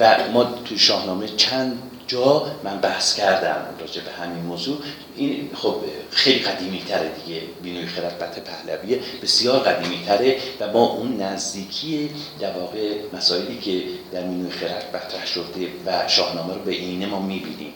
و 0.00 0.16
ما 0.32 0.44
تو 0.44 0.78
شاهنامه 0.78 1.28
چند 1.28 1.82
جا 2.08 2.46
من 2.64 2.78
بحث 2.78 3.16
کردم 3.16 3.64
راجع 3.80 4.02
به 4.02 4.10
همین 4.10 4.44
موضوع. 4.44 4.78
این 5.16 5.50
خب 5.54 5.76
خیلی 6.10 6.38
قدیمی 6.38 6.84
تره 6.88 7.12
دیگه 7.24 7.42
بینوی 7.62 7.86
خردبت 7.86 8.44
پهلویه 8.44 9.00
بسیار 9.22 9.58
قدیمی 9.58 10.04
تره 10.06 10.38
و 10.60 10.68
با 10.68 10.80
اون 10.80 11.22
نزدیکی 11.22 12.10
در 12.40 12.52
واقع 12.52 12.94
مسائلی 13.12 13.58
که 13.58 13.82
در 14.12 14.24
مینوی 14.24 14.50
خرد 14.50 14.96
مطرح 14.96 15.26
شده 15.26 15.68
و 15.86 16.08
شاهنامه 16.08 16.54
رو 16.54 16.60
به 16.60 16.70
عینه 16.70 17.06
ما 17.06 17.20
می‌بینیم. 17.20 17.74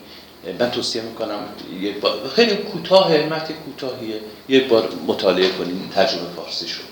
من 0.59 0.71
توصیه 0.71 1.03
می‌کنم 1.03 1.45
یه 1.81 1.95
خیلی 2.35 2.57
کوتاه 2.57 3.17
متن 3.17 3.55
کوتاهیه. 3.55 4.21
یه 4.49 4.69
بار 4.69 4.89
مطالعه 5.07 5.49
کنیم 5.49 5.91
ترجمه 5.95 6.29
فارسی 6.37 6.69
شد. 6.69 6.83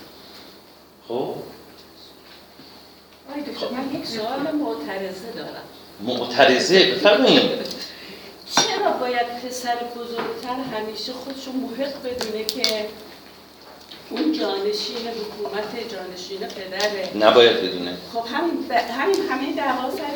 خب؟ 1.08 1.34
آقای 3.30 3.42
دکتر 3.42 3.66
من 3.68 4.00
یک 4.00 4.06
سوال 4.06 4.40
معترضه 4.40 5.32
دارم. 5.36 5.62
معترضه 6.02 6.94
بفرمایید. 6.94 7.50
چرا 8.56 8.90
باید 9.00 9.26
پسر 9.26 9.76
بزرگتر 9.96 10.56
همیشه 10.76 11.12
خودشو 11.12 11.52
محق 11.52 12.02
بدونه 12.02 12.44
که 12.44 12.86
اون 14.10 14.32
جانشین 14.32 14.96
حکومت 14.96 15.70
جانشین 15.92 16.38
پدره. 16.38 17.26
نباید 17.28 17.56
بدونه. 17.62 17.92
خب 18.12 18.24
همین 18.34 18.68
ب... 18.68 18.72
همین 18.72 19.16
همه 19.30 19.52
دعوا 19.56 19.90
سر 19.90 20.10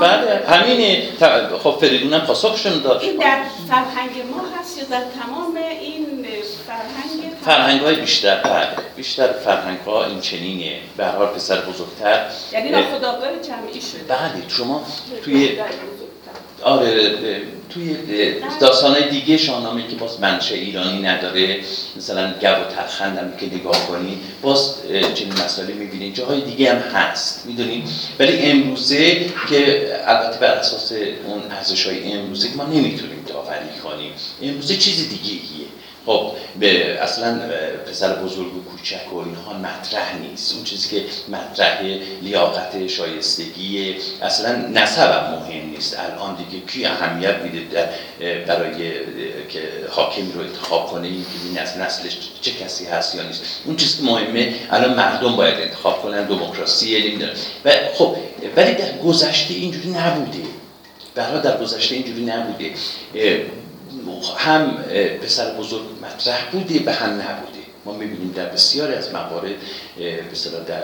بله 0.00 0.46
همینه 0.48 1.06
ت- 1.20 1.56
خب 1.62 1.78
فریدون 1.80 2.12
هم 2.12 2.26
پاسخشون 2.26 2.82
داد. 2.82 3.02
این 3.02 3.16
در 3.16 3.42
فرهنگ 3.68 4.10
ما 4.30 4.42
هست 4.60 4.78
یا 4.78 4.84
در 4.84 5.02
تمام 5.22 5.56
این 5.80 6.26
فرهنگ؟ 6.66 7.32
فرهنگ 7.44 7.80
های 7.80 7.94
بیشتر 7.96 8.36
بله 8.42 8.68
بیشتر 8.96 9.32
فرهنگ 9.32 9.78
ها 9.80 10.04
این 10.04 10.20
چنینه. 10.20 10.76
به 10.96 11.04
هر 11.04 11.26
پسر 11.26 11.60
بزرگتر. 11.60 12.26
یعنی 12.52 12.70
ناخودآگاه 12.70 13.30
جمعی 13.42 13.80
شده. 13.80 14.02
بله 14.08 14.48
شما 14.48 14.86
توی. 15.24 15.58
آره 16.62 17.12
توی 17.74 17.96
داستانهای 18.60 19.10
دیگه 19.10 19.36
شاهنامه 19.36 19.88
که 19.88 19.96
باز 19.96 20.20
منشه 20.20 20.54
ایرانی 20.54 21.02
نداره 21.02 21.60
مثلا 21.96 22.34
گو 22.40 22.48
و 22.48 22.64
تلخند 22.76 23.18
هم 23.18 23.36
که 23.36 23.46
نگاه 23.46 23.86
کنی 23.86 24.18
باز 24.42 24.74
چنین 25.14 25.32
مسائلی 25.44 25.72
می‌بینید 25.72 26.14
جاهای 26.14 26.40
دیگه 26.40 26.74
هم 26.74 26.78
هست 26.78 27.46
می‌دونید 27.46 27.88
ولی 28.18 28.38
امروزه 28.38 29.26
که 29.48 29.90
البته 30.06 30.38
بر 30.38 30.54
اساس 30.54 30.92
اون 30.92 31.42
ارزش 31.50 31.86
های 31.86 32.12
امروزه 32.12 32.48
ما 32.56 32.64
نمی‌تونیم 32.64 33.24
داوری 33.26 33.80
کنیم 33.84 34.12
امروزه 34.42 34.76
چیز 34.76 35.08
دیگه 35.08 35.30
ایه 35.30 35.63
خب 36.06 36.32
به 36.60 37.02
اصلا 37.02 37.40
پسر 37.90 38.14
بزرگ 38.14 38.56
و 38.56 38.64
کوچک 38.64 39.12
و 39.12 39.16
اینها 39.16 39.52
مطرح 39.52 40.18
نیست. 40.18 40.54
اون 40.54 40.64
چیزی 40.64 40.88
که 40.88 41.04
مطرح 41.28 41.82
لیاقت 42.22 42.86
شایستگی 42.86 43.96
اصلا 44.22 44.56
نسب 44.56 45.10
هم 45.10 45.34
مهم 45.34 45.70
نیست. 45.70 45.98
الان 45.98 46.36
دیگه 46.36 46.66
کی 46.66 46.86
اهمیت 46.86 47.34
میده 47.36 47.88
برای 48.46 48.72
که 49.48 49.60
حاکمی 49.90 50.32
رو 50.32 50.40
انتخاب 50.40 50.86
کنه؟ 50.86 51.06
این 51.06 51.24
که 51.54 51.62
نسل 51.62 51.80
نسلش 51.82 52.18
چه 52.40 52.50
کسی 52.50 52.84
هست 52.84 53.14
یا 53.14 53.22
نیست. 53.22 53.42
اون 53.64 53.76
چیزی 53.76 53.96
که 53.96 54.04
مهمه 54.04 54.54
الان 54.70 54.94
مردم 54.94 55.36
باید 55.36 55.54
انتخاب 55.54 56.02
کنن. 56.02 56.24
دموکراسی 56.24 57.08
نمی‌دونم. 57.08 57.32
و 57.64 57.70
خب 57.94 58.16
ولی 58.56 58.74
در 58.74 58.98
گذشته 58.98 59.54
اینجوری 59.54 59.88
نبوده. 59.88 60.38
برای 61.14 61.40
در 61.40 61.56
گذشته 61.56 61.94
اینجوری 61.94 62.24
نبوده. 62.24 62.70
هم 64.38 64.76
پسر 65.22 65.54
بزرگ 65.54 65.82
مطرح 66.02 66.50
بوده 66.52 66.78
به 66.78 66.92
هم 66.92 67.10
نبوده. 67.10 67.64
ما 67.84 67.92
می‌بینیم 67.92 68.32
در 68.32 68.46
بسیاری 68.46 68.94
از 68.94 69.12
موارد 69.12 69.50
به 69.98 70.30
اصطلاح 70.32 70.64
در 70.64 70.82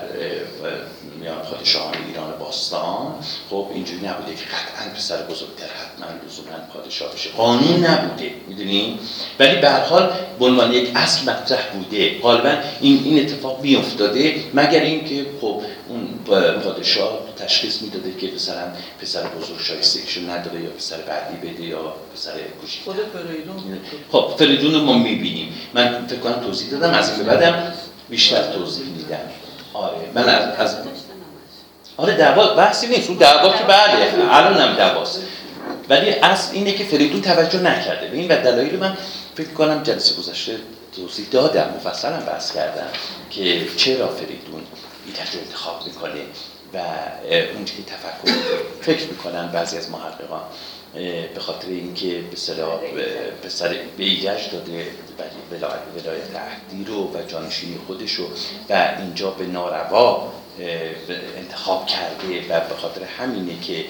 میان 1.21 1.39
پادشاهان 1.39 1.95
ایران 2.09 2.39
باستان. 2.39 3.15
خب 3.51 3.67
اینجوری 3.75 4.07
نبوده 4.07 4.35
که 4.35 4.45
قطعا 4.45 4.95
پسر 4.95 5.17
بزرگتر 5.17 5.67
حتما 5.67 6.07
لزوما 6.27 6.57
پادشاه 6.75 7.13
بشه. 7.15 7.31
قانون 7.31 7.85
نبوده 7.85 8.31
می‌دونیم 8.49 8.99
ولی 9.39 9.57
به 9.57 9.71
هر 9.71 9.81
حال 9.81 10.13
به 10.39 10.45
عنوان 10.45 10.73
یک 10.73 10.91
اصل 10.97 11.31
مطرح 11.31 11.67
بوده. 11.73 12.19
غالبا 12.19 12.55
این 12.81 13.03
این 13.05 13.21
اتفاق 13.21 13.61
میافتاده 13.63 14.35
مگر 14.55 14.81
اینکه 14.81 15.27
خب 15.41 15.63
اون 15.89 16.09
پادشاه 16.65 17.19
تشخیص 17.37 17.83
می‌داده 17.83 18.13
که 18.21 18.31
مثلا 18.35 18.73
پسر 19.01 19.23
بزرگ 19.23 19.61
شایستگیشو 19.61 20.21
نداره 20.21 20.61
یا 20.61 20.71
پسر 20.71 20.97
بعدی 20.97 21.49
بده 21.49 21.63
یا 21.63 21.95
پسر 22.15 22.33
کوچیک 22.61 22.83
خود 22.85 22.97
فریدون. 22.97 23.81
خب 24.13 24.35
فریدون 24.39 24.75
رو 24.75 24.81
ما 24.81 24.99
می‌بینیم. 24.99 25.53
من 25.75 26.07
فکر 26.07 26.19
کنم 26.19 26.41
توضیح 26.47 26.71
دادم 26.71 26.95
از 26.95 27.19
این 27.19 27.27
بعدم 27.27 27.73
بیشتر 28.11 28.53
توضیح 28.53 28.87
میدم. 28.87 29.19
آره 29.73 29.97
من 30.15 30.29
از, 30.29 30.59
از. 30.59 30.77
آره 31.97 32.15
دعوا 32.17 32.55
بحثی 32.55 32.87
نیست. 32.87 33.09
اون 33.09 33.19
دعوا 33.19 33.59
که 33.59 33.65
بعده 33.65 34.15
الان 34.31 34.61
هم 34.61 34.77
دعواست. 34.77 35.23
ولی 35.89 36.11
اصل 36.11 36.55
اینه 36.55 36.73
که 36.73 36.85
فریدون 36.85 37.23
توجه 37.23 37.59
نکرده. 37.59 38.09
به 38.09 38.17
این 38.17 38.33
و 38.33 38.37
دلایل 38.37 38.79
من 38.79 38.97
فکر 39.35 39.51
کنم 39.51 39.83
جلسه 39.83 40.15
گذشته 40.15 40.57
توضیح 40.97 41.27
دادم 41.31 41.75
مفصلا 41.77 42.21
بحث 42.21 42.53
کردم 42.53 42.87
که 43.31 43.67
چرا 43.77 44.09
فریدون 44.09 44.63
ایرج 45.07 45.35
رو 45.35 45.41
انتخاب 45.47 45.87
می‌کنه 45.87 46.21
و 46.75 46.79
که 47.65 47.73
تفکر 47.83 48.33
فکر 48.81 49.07
می‌کنن 49.07 49.49
بعضی 49.49 49.79
از 49.79 49.91
محققان 49.91 50.43
به 51.35 51.41
خاطر 51.41 51.69
اینکه 51.69 52.09
به 52.09 52.37
به 53.97 54.05
ایرج 54.05 54.51
داده 54.53 54.87
ولایت 55.97 56.37
عهدی 56.37 56.85
رو 56.85 57.05
و 57.05 57.23
جانشینی 57.29 57.79
خودش 57.87 58.13
رو 58.13 58.25
و 58.69 58.97
اینجا 58.99 59.31
به 59.31 59.47
ناروا 59.47 60.33
انتخاب 61.37 61.87
کرده 61.87 62.41
و 62.49 62.61
به 62.69 62.75
خاطر 62.75 63.05
همینه 63.05 63.61
که 63.61 63.85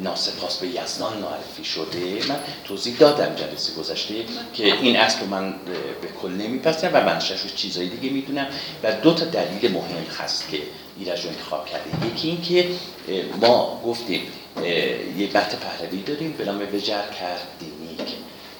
ناسپاس 0.00 0.58
به 0.58 0.66
یزدان 0.66 1.16
معرفی 1.16 1.64
شده. 1.64 2.28
من 2.28 2.40
توضیح 2.64 2.98
دادم 2.98 3.34
جلسه 3.34 3.74
گذشته 3.74 4.14
که 4.54 4.64
این 4.64 4.96
اصل 4.96 5.20
رو 5.20 5.26
من 5.26 5.54
به 6.02 6.08
کل 6.22 6.30
نمیپذیرم 6.30 6.94
و 6.94 7.00
منشأش 7.04 7.40
رو 7.40 7.48
چیزای 7.56 7.88
دیگه 7.88 8.14
می‌دونم 8.14 8.46
و 8.82 8.92
دو 8.92 9.14
تا 9.14 9.24
دلیل 9.24 9.72
مهم 9.72 10.04
هست 10.18 10.50
که 10.50 10.58
ایرج 10.98 11.24
رو 11.24 11.30
انتخاب 11.30 11.66
کرده. 11.66 12.06
یکی 12.06 12.28
این 12.28 12.42
که 12.42 12.68
اه، 13.08 13.38
ما 13.40 13.82
گفتیم 13.86 14.20
یه 15.18 15.26
بحث 15.26 15.54
پهلوی 15.54 16.02
داریم 16.02 16.32
به 16.32 16.44
نام 16.44 16.60
وجر 16.74 17.10
کرد 17.20 17.48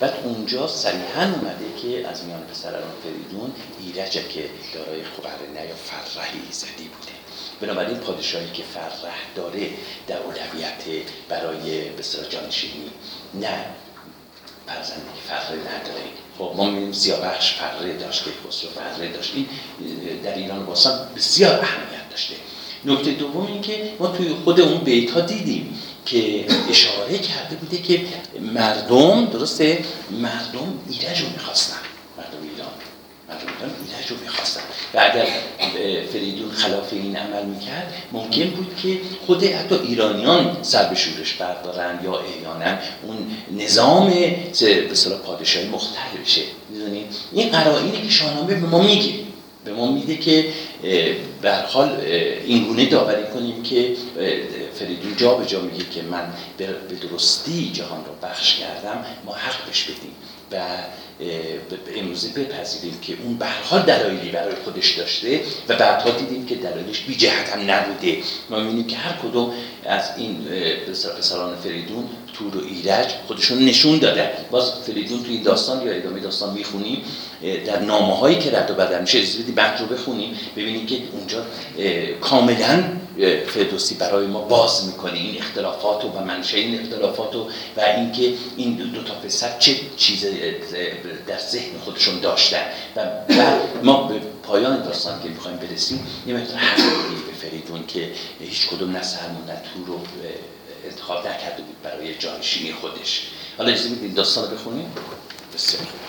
بعد 0.01 0.15
اونجا 0.25 0.67
صریحا 0.67 1.23
اومده 1.23 1.67
که 1.83 2.09
از 2.09 2.25
میان 2.25 2.41
پسران 2.41 2.83
فریدون 3.03 3.53
ایرجه 3.81 4.29
که 4.29 4.51
دارای 4.75 5.01
قرنه 5.03 5.69
یا 5.69 5.75
فرهی 5.75 6.41
ایزدی 6.47 6.89
بوده. 6.89 7.13
بنابراین 7.61 7.99
پادشاهی 7.99 8.51
که 8.51 8.63
فرح 8.63 9.19
داره 9.35 9.71
در 10.07 10.19
اولویت 10.19 11.05
برای 11.29 11.89
بسیار 11.89 12.25
جانشینی. 12.25 12.91
نه 13.35 13.65
فرزندی 14.67 15.01
که 15.01 15.35
فره 15.35 15.57
نداره. 15.57 16.09
خب 16.39 16.53
ما 16.57 16.65
می‌بینیم 16.65 16.93
سیاوش 16.93 17.53
فره 17.53 17.97
داشت 17.97 18.25
که 18.25 18.31
خسرو 18.49 18.71
فره 18.71 19.09
داشت 19.09 19.33
اه، 19.37 19.45
در 20.25 20.35
ایران 20.35 20.67
باستان 20.67 21.09
بسیار 21.17 21.61
اهمیت 21.61 22.11
داشته. 22.11 22.35
نکته 22.85 23.11
دوم 23.11 23.47
این 23.47 23.63
که 23.63 23.93
ما 23.99 24.07
توی 24.07 24.29
خود 24.45 24.61
اون 24.61 24.79
بیت 24.79 25.11
ها 25.11 25.21
دیدیم. 25.21 25.83
که 26.11 26.45
اشاره 26.71 27.19
کرده 27.19 27.57
بوده 27.57 27.79
که 27.79 28.01
مردم 28.55 29.25
درسته؟ 29.25 29.79
مردم 30.11 30.79
ایرج 30.89 31.21
رو 31.21 31.29
می‌خواستن. 31.29 31.77
مردم 32.19 32.39
ایران. 32.43 32.69
مردم 33.29 33.47
ایران 33.57 33.75
ایرج 33.87 34.11
رو 34.11 34.17
می‌خواستن. 34.23 34.61
و 34.95 34.99
اگر 34.99 35.27
فریدون 36.13 36.51
خلاف 36.51 36.93
این 36.93 37.17
عمل 37.17 37.45
می‌کرد 37.45 37.95
ممکن 38.13 38.51
بود 38.51 38.77
که 38.83 39.01
خود 39.27 39.45
حتی 39.45 39.75
ایرانیان 39.75 40.57
سر 40.63 40.89
به 40.89 40.95
شورش 40.97 41.33
بردارن 41.35 42.01
یا 42.05 42.19
احیانا 42.19 42.79
اون 43.03 43.17
نظام 43.65 44.11
به 44.11 44.91
اصطلاح 44.91 45.19
پادشاهی 45.19 45.69
مختل 45.69 46.19
بشه. 46.25 46.43
می‌دونید 46.71 47.07
این 47.33 47.49
قرائنی 47.49 48.03
که 48.03 48.09
شاهنامه 48.09 48.55
به 48.55 48.67
ما 48.67 48.83
میگه. 48.83 49.13
به 49.65 49.73
ما 49.75 49.93
میده 49.93 50.17
که 50.17 50.45
به 51.43 51.53
حال 51.53 51.89
اه، 51.89 52.01
این 52.45 52.65
گونه 52.65 52.87
داوری 52.87 53.23
کنیم 53.35 53.63
که 53.63 53.97
فریدون 54.79 55.17
جا 55.17 55.35
به 55.35 55.47
جا 55.47 55.61
میگه 55.61 55.85
که 55.91 56.03
من 56.03 56.33
به 56.57 56.67
درستی 57.03 57.71
جهان 57.75 58.05
رو 58.05 58.29
بخش 58.29 58.57
کردم 58.57 59.05
ما 59.25 59.33
حق 59.33 59.67
بهش 59.67 59.83
بدیم 59.83 60.13
و 60.53 60.57
امروزه 61.97 62.29
بپذیریم 62.29 62.99
که 63.03 63.15
اون 63.25 63.39
حال 63.65 63.83
دلایلی 63.83 64.31
برای 64.31 64.55
خودش 64.65 64.91
داشته 64.91 65.41
و 65.69 65.77
بعدها 65.77 66.11
دیدیم 66.11 66.47
که 66.47 66.55
دلایلش 66.55 67.01
بی 67.01 67.15
جهت 67.15 67.49
هم 67.49 67.71
نبوده. 67.71 68.19
ما 68.51 68.61
می‌بینیم 68.61 68.87
که 68.87 68.97
هر 68.97 69.13
کدوم 69.13 69.53
از 69.87 70.03
این 70.17 70.45
پسران 71.19 71.57
فریدون 71.57 72.05
تور 72.33 72.57
و 72.57 72.61
ایرج 72.65 73.07
خودشون 73.27 73.65
نشون 73.65 73.99
داده 73.99 74.31
باز 74.51 74.73
فریدون 74.87 75.23
توی 75.23 75.39
داستان 75.39 75.87
یا 75.87 75.93
ادامه 75.93 76.21
داستان 76.21 76.55
می‌خونیم 76.55 77.03
در 77.67 77.81
نامه 77.81 78.17
هایی 78.17 78.39
که 78.39 78.59
رد 78.59 78.71
و 78.71 78.75
بدل 78.75 79.01
میشه 79.01 79.19
اجازه 79.19 79.53
بعد 79.53 79.81
رو 79.81 79.87
بخونیم 79.87 80.37
ببینید 80.57 80.89
که 80.89 80.99
اونجا 81.13 81.43
کاملا 82.21 82.85
فردوسی 83.47 83.95
برای 83.95 84.27
ما 84.27 84.41
باز 84.41 84.87
می‌کنه 84.87 85.13
این 85.13 85.39
اختلافات 85.39 86.05
و 86.05 86.09
منشه 86.09 86.59
این 86.59 86.81
اختلافات 86.81 87.37
و 87.37 87.49
و 87.77 87.81
اینکه 87.81 88.35
این 88.57 88.75
دو, 88.75 88.85
دو 88.85 89.03
تا 89.03 89.15
پسر 89.15 89.59
چه 89.59 89.77
چیز 89.97 90.27
در 91.27 91.39
ذهن 91.39 91.79
خودشون 91.85 92.21
داشتن. 92.21 92.63
و 92.97 93.07
ما 93.83 94.03
به 94.03 94.21
پایان 94.43 94.83
داستان 94.83 95.23
که 95.23 95.29
می‌خوایم 95.29 95.57
برسیم 95.57 96.07
یه 96.27 96.35
مقدار 96.35 96.57
حق 96.57 96.77
بدیم 96.77 97.23
به 97.27 97.33
فریدون 97.33 97.87
که 97.87 98.13
هیچ 98.41 98.69
کدوم 98.69 98.91
نه 98.91 99.03
سرم 99.03 99.37
و 99.37 99.51
نه 99.51 99.63
تور 99.75 99.87
رو 99.87 100.01
انتخاب 100.85 101.19
نکرده 101.19 101.63
بود 101.63 101.83
برای 101.83 102.15
جانشینی 102.15 102.73
خودش. 102.73 103.29
حالا 103.59 103.71
اجازه 103.71 103.89
می‌دید 103.89 104.15
داستان 104.15 104.51
رو 104.51 104.57
بخونیم؟ 104.57 104.93
بسیار 105.55 105.83
خوب. 105.83 106.01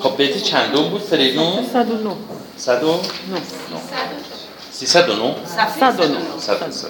خب 0.00 0.16
بیت 0.16 0.42
چندم 0.42 0.82
بود 0.82 1.00
فریدون؟ 1.02 1.66
109 1.72 2.10
صد 2.56 2.84
و؟ 2.84 2.86
نه. 2.92 3.40
سیصد 4.72 5.08
و 5.08 5.12
نه؟ 5.12 5.34
109 5.90 6.18
صد 6.40 6.68
و 6.68 6.70
صد. 6.72 6.88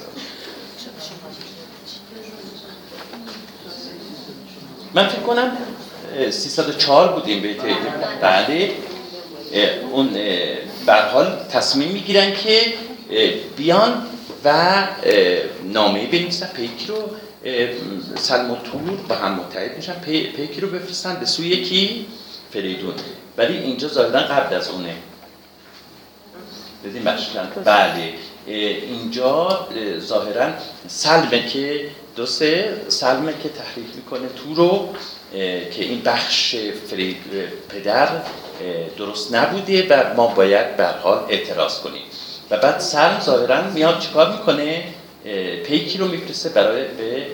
من 4.94 5.08
فکر 5.08 5.20
کنم 5.20 5.56
اه، 6.18 6.30
304 6.30 7.12
بود 7.12 7.24
این 7.26 7.40
بیت 7.42 7.56
بعدی 8.20 8.70
اون 9.92 10.08
به 10.86 10.94
حال 11.12 11.36
تصمیم 11.52 11.88
می‌گیرن 11.88 12.34
که 12.34 12.60
بیان 13.56 14.06
و 14.44 14.72
نامه 15.64 16.06
بنویسن 16.06 16.46
پیکی 16.46 16.86
رو 16.86 17.02
سلم 18.16 18.50
و 18.50 18.56
تور 18.56 18.96
با 19.08 19.14
هم 19.14 19.32
متحد 19.34 19.76
میشن 19.76 19.92
پی- 19.92 20.26
پیکی 20.36 20.60
رو 20.60 20.68
بفرستن 20.68 21.14
به 21.20 21.26
سوی 21.26 21.64
کی 21.64 22.06
فریدون. 22.52 22.94
ولی 23.36 23.58
اینجا 23.58 23.88
ظاهرا 23.88 24.20
قبل 24.20 24.54
از 24.56 24.68
اونه. 24.68 24.94
بدین 26.84 27.04
بخشیدن 27.04 27.52
بله. 27.64 28.14
اینجا 28.46 29.48
اه، 29.48 29.98
ظاهرا 29.98 30.50
سلمه 30.88 31.46
که 31.48 31.90
درسته؟ 32.16 32.80
سلمه 32.88 33.32
که 33.42 33.48
تحریک 33.48 33.86
می‌کنه 33.96 34.28
تو 34.28 34.54
رو 34.54 34.94
که 35.70 35.84
این 35.84 36.02
بخش 36.02 36.56
فرید 36.90 37.16
پدر 37.68 38.08
درست 38.96 39.34
نبوده 39.34 39.86
و 39.90 40.14
ما 40.14 40.26
باید 40.26 40.80
حال 40.80 41.24
اعتراض 41.28 41.80
کنیم. 41.80 42.02
و 42.50 42.56
بعد 42.56 42.78
سلم 42.78 43.20
ظاهرا 43.20 43.70
میاد 43.70 43.98
چیکار 43.98 44.32
می‌کنه؟ 44.32 44.84
پیکی 45.64 45.98
رو 45.98 46.08
میفرسته 46.08 46.48
برای 46.48 46.84
به 46.84 47.26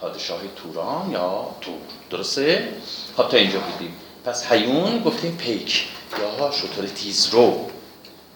پادشاه 0.00 0.40
توران 0.56 1.10
یا 1.10 1.46
تور. 1.60 1.74
درسته؟ 2.10 2.68
خب 3.16 3.28
تا 3.28 3.36
اینجا 3.36 3.58
بودیم. 3.58 3.96
پس 4.24 4.52
هیون 4.52 5.02
گفتیم 5.02 5.36
پیک. 5.36 5.88
یا 6.20 6.50
شطور 6.50 6.86
تیزرو. 6.86 7.70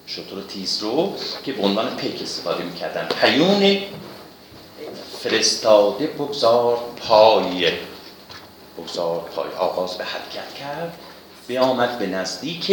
شطور 0.07 0.43
تیزرو 0.43 1.15
که 1.45 1.53
به 1.53 1.63
عنوان 1.63 1.97
پیک 1.97 2.23
استفاده 2.23 2.65
می‌کردن. 2.65 3.09
هیون 3.21 3.83
فرستاده 5.23 6.07
بگذار 6.07 6.79
پای 6.97 7.73
بگذار 8.79 9.21
پای 9.21 9.51
آغاز 9.59 9.99
به 9.99 10.05
حرکت 10.05 10.55
کرد. 10.55 10.99
بیامد 11.47 11.99
به 11.99 12.07
نزدیک 12.07 12.73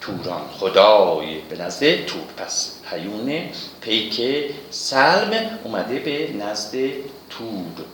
توران. 0.00 0.48
خدای. 0.58 1.40
به 1.40 1.56
نزد 1.56 2.04
تور. 2.04 2.22
پس 2.36 2.72
هیون 2.90 3.50
پیک 3.80 4.22
سلم 4.70 5.58
اومده 5.64 5.98
به 5.98 6.32
نزد 6.32 6.72
تور. 7.30 7.84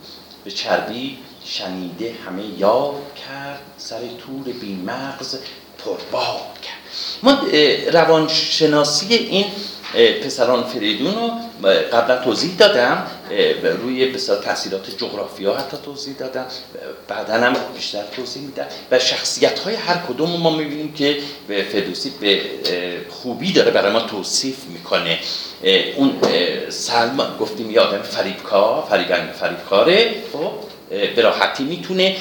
به 0.43 0.51
چربی 0.51 1.17
شنیده 1.45 2.15
همه 2.25 2.43
یاد 2.57 3.15
کرد 3.27 3.61
سر 3.77 3.99
تور 3.99 4.53
بی 4.53 4.75
مغز 4.75 5.37
پرباد 5.85 6.61
کرد. 6.61 6.81
ما 7.23 7.37
روانشناسی 7.93 9.15
این 9.15 9.45
پسران 10.25 10.63
فریدون 10.63 11.15
رو 11.15 11.31
قبلا 11.93 12.23
توضیح 12.23 12.55
دادم. 12.57 13.07
روی 13.63 14.05
بسیار 14.05 14.37
تاثیرات 14.43 14.97
جغرافیا 14.97 15.57
حتی 15.57 15.77
توضیح 15.85 16.15
دادم. 16.15 16.45
بعدا 17.07 17.33
هم 17.33 17.55
بیشتر 17.75 18.03
توضیح 18.15 18.41
میدم. 18.41 18.65
و 18.91 18.99
شخصیت 18.99 19.59
های 19.59 19.75
هر 19.75 19.97
کدوم 20.09 20.29
ما 20.29 20.49
می‌بینیم 20.49 20.93
که 20.93 21.17
به 21.47 21.63
فردوسی 21.63 22.13
به 22.21 22.41
خوبی 23.09 23.53
داره 23.53 23.71
برای 23.71 23.91
ما 23.91 23.99
توصیف 23.99 24.63
می‌کنه. 24.65 25.19
اون 25.95 26.21
سلم 26.69 27.35
گفتیم 27.39 27.71
یه 27.71 27.79
آدم 27.79 28.01
فریبکار 28.01 28.85
فریبنگ 28.89 29.31
فریبکاره. 29.31 30.15
خب؟ 30.33 30.51
به 31.15 31.21
راحتی 31.21 31.63
می‌تونه 31.63 32.15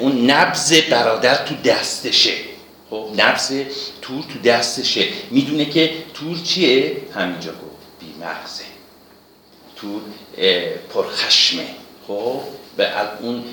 اون 0.00 0.30
نبز 0.30 0.72
برادر 0.90 1.34
تو 1.34 1.54
دستشه. 1.64 2.32
خب 2.90 3.08
نفس 3.16 3.50
تور 4.02 4.24
تو 4.32 4.38
دستشه. 4.44 5.04
می‌دونه 5.30 5.64
که 5.64 5.90
تور 6.14 6.38
چیه؟ 6.44 6.96
همینجا 7.14 7.50
گفت 7.50 8.00
بی 8.00 8.06
مغزه 8.20 8.64
تور 9.76 10.00
پرخشمه. 10.94 11.66
خب 12.08 12.40
به 12.76 12.88
اون 13.20 13.44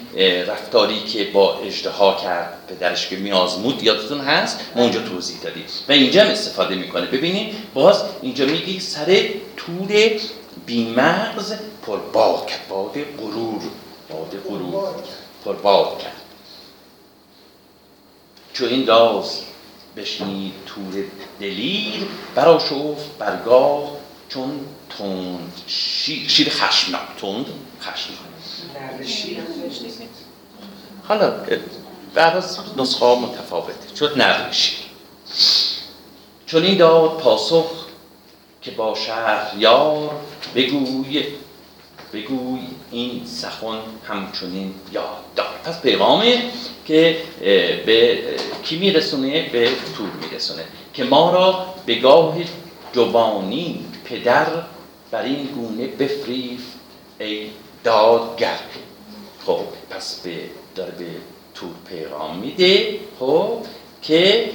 رفتاری 0.47 0.99
که 0.99 1.23
با 1.23 1.59
اجدها 1.59 2.19
کرد 2.23 2.57
پدرش 2.67 3.07
که 3.07 3.15
میازمود 3.15 3.83
یادتون 3.83 4.19
هست؟ 4.19 4.59
ما 4.75 4.81
اونجا 4.81 4.99
توضیح 4.99 5.37
دادیم. 5.43 5.63
و 5.89 5.91
اینجا 5.91 6.23
هم 6.23 6.29
استفاده 6.29 6.75
می‌کنه. 6.75 7.05
ببینید 7.05 7.55
باز 7.73 8.03
اینجا 8.21 8.45
میگی 8.45 8.79
سر 8.79 9.29
تور 9.57 10.11
بیمغز 10.65 11.53
پرباد 11.87 12.47
کرد 12.47 12.67
باد 12.69 12.97
غرور. 13.19 13.61
باد 14.13 14.43
غرور 14.47 14.93
پرباد 15.45 15.99
کرد 15.99 16.21
چو 18.53 18.65
این 18.65 18.87
راز 18.87 19.41
بشنید 19.97 20.53
تور 20.65 21.03
دلیر 21.39 22.07
برا 22.35 22.59
شفت 22.59 23.17
برگاه 23.19 23.91
چون 24.29 24.59
تند 24.97 25.53
شیر, 25.67 26.29
شیر 26.29 26.49
خشمناک. 26.49 27.01
تند؟ 27.21 27.45
خشمناک. 27.81 28.21
حالا 31.07 31.33
بعد 32.13 32.37
از 32.37 32.59
نسخه 32.77 33.05
ها 33.05 33.15
متفاوته. 33.15 33.95
شد 33.95 34.17
نرشی 34.17 34.75
چون 36.45 36.63
این 36.63 36.77
داد 36.77 37.17
پاسخ 37.17 37.65
که 38.61 38.71
با 38.71 38.95
شهریار 38.95 40.21
بگوی 40.55 41.25
بگوی 42.13 42.59
این 42.91 43.25
سخن 43.25 43.79
همچنین 44.07 44.73
یاد 44.93 45.05
دار 45.35 45.59
پس 45.63 45.81
پیغامه 45.81 46.43
که 46.85 47.17
به 47.85 48.19
کی 48.63 48.77
میرسونه؟ 48.77 49.49
به 49.49 49.69
تور 49.97 50.09
میرسونه. 50.29 50.63
که 50.93 51.03
ما 51.03 51.31
را 51.31 51.65
به 51.85 51.95
گاه 51.95 52.35
جوانی 52.93 53.85
پدر 54.05 54.47
بر 55.11 55.23
این 55.23 55.45
گونه 55.45 55.87
بفریف 55.87 56.61
ای 57.19 57.47
دادگر. 57.83 58.59
خب 59.45 59.65
پس 59.89 60.21
به 60.23 60.37
داره 60.75 60.91
به 60.91 61.05
تور 61.55 61.69
پیغام 61.89 62.37
میده 62.37 62.99
خب 63.19 63.57
که 64.01 64.49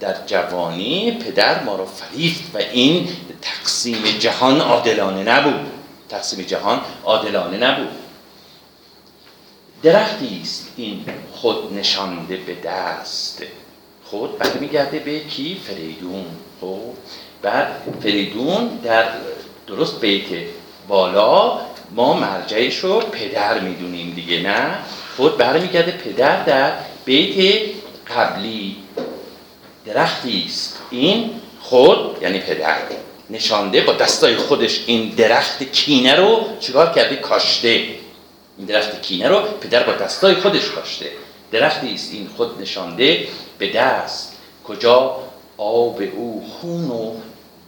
در 0.00 0.14
جوانی 0.26 1.12
پدر 1.12 1.64
ما 1.64 1.76
رو 1.76 1.84
فریفت 1.84 2.54
و 2.54 2.58
این 2.58 3.08
تقسیم 3.42 4.02
جهان 4.18 4.60
عادلانه 4.60 5.22
نبود. 5.22 5.73
تقسیم 6.08 6.44
جهان 6.44 6.80
عادلانه 7.04 7.56
نبود. 7.56 7.88
درختی 9.82 10.40
است 10.42 10.72
این 10.76 11.04
خود 11.32 11.74
نشانده 11.74 12.36
به 12.36 12.54
دست 12.54 13.42
خود. 14.04 14.38
برمیگرده 14.38 14.98
به 14.98 15.20
کی؟ 15.20 15.60
فریدون. 15.66 16.24
خب 16.60 16.80
بعد 17.42 17.72
فریدون 18.02 18.66
در 18.66 19.08
درست 19.66 20.00
بیت 20.00 20.24
بالا 20.88 21.60
ما 21.90 22.14
مرجعش 22.14 22.78
رو 22.78 23.00
پدر 23.00 23.60
می‌دونیم 23.60 24.14
دیگه 24.14 24.40
نه؟ 24.42 24.78
خود 25.16 25.36
برمیگرده 25.36 25.92
پدر 25.92 26.44
در 26.44 26.72
بیت 27.04 27.70
قبلی. 28.16 28.76
درختی 29.86 30.44
است 30.46 30.78
این 30.90 31.30
خود 31.60 32.22
یعنی 32.22 32.38
پدر. 32.38 32.78
نشانده 33.30 33.80
با 33.80 33.92
دستای 33.92 34.36
خودش 34.36 34.80
این 34.86 35.08
درخت 35.08 35.62
کینه 35.62 36.14
رو 36.14 36.44
چیکار 36.60 36.92
کرده؟ 36.92 37.16
کاشته. 37.16 37.68
این 38.58 38.66
درخت 38.66 39.02
کینه 39.02 39.28
رو 39.28 39.40
پدر 39.40 39.82
با 39.82 39.92
دستای 39.92 40.34
خودش 40.34 40.70
کاشته. 40.70 41.06
درختی 41.52 41.94
است 41.94 42.12
این 42.12 42.28
خود 42.36 42.62
نشانده 42.62 43.26
به 43.58 43.72
دست. 43.72 44.36
کجا؟ 44.64 45.16
آب 45.56 46.02
او 46.16 46.46
خون 46.60 46.90
و 46.90 47.14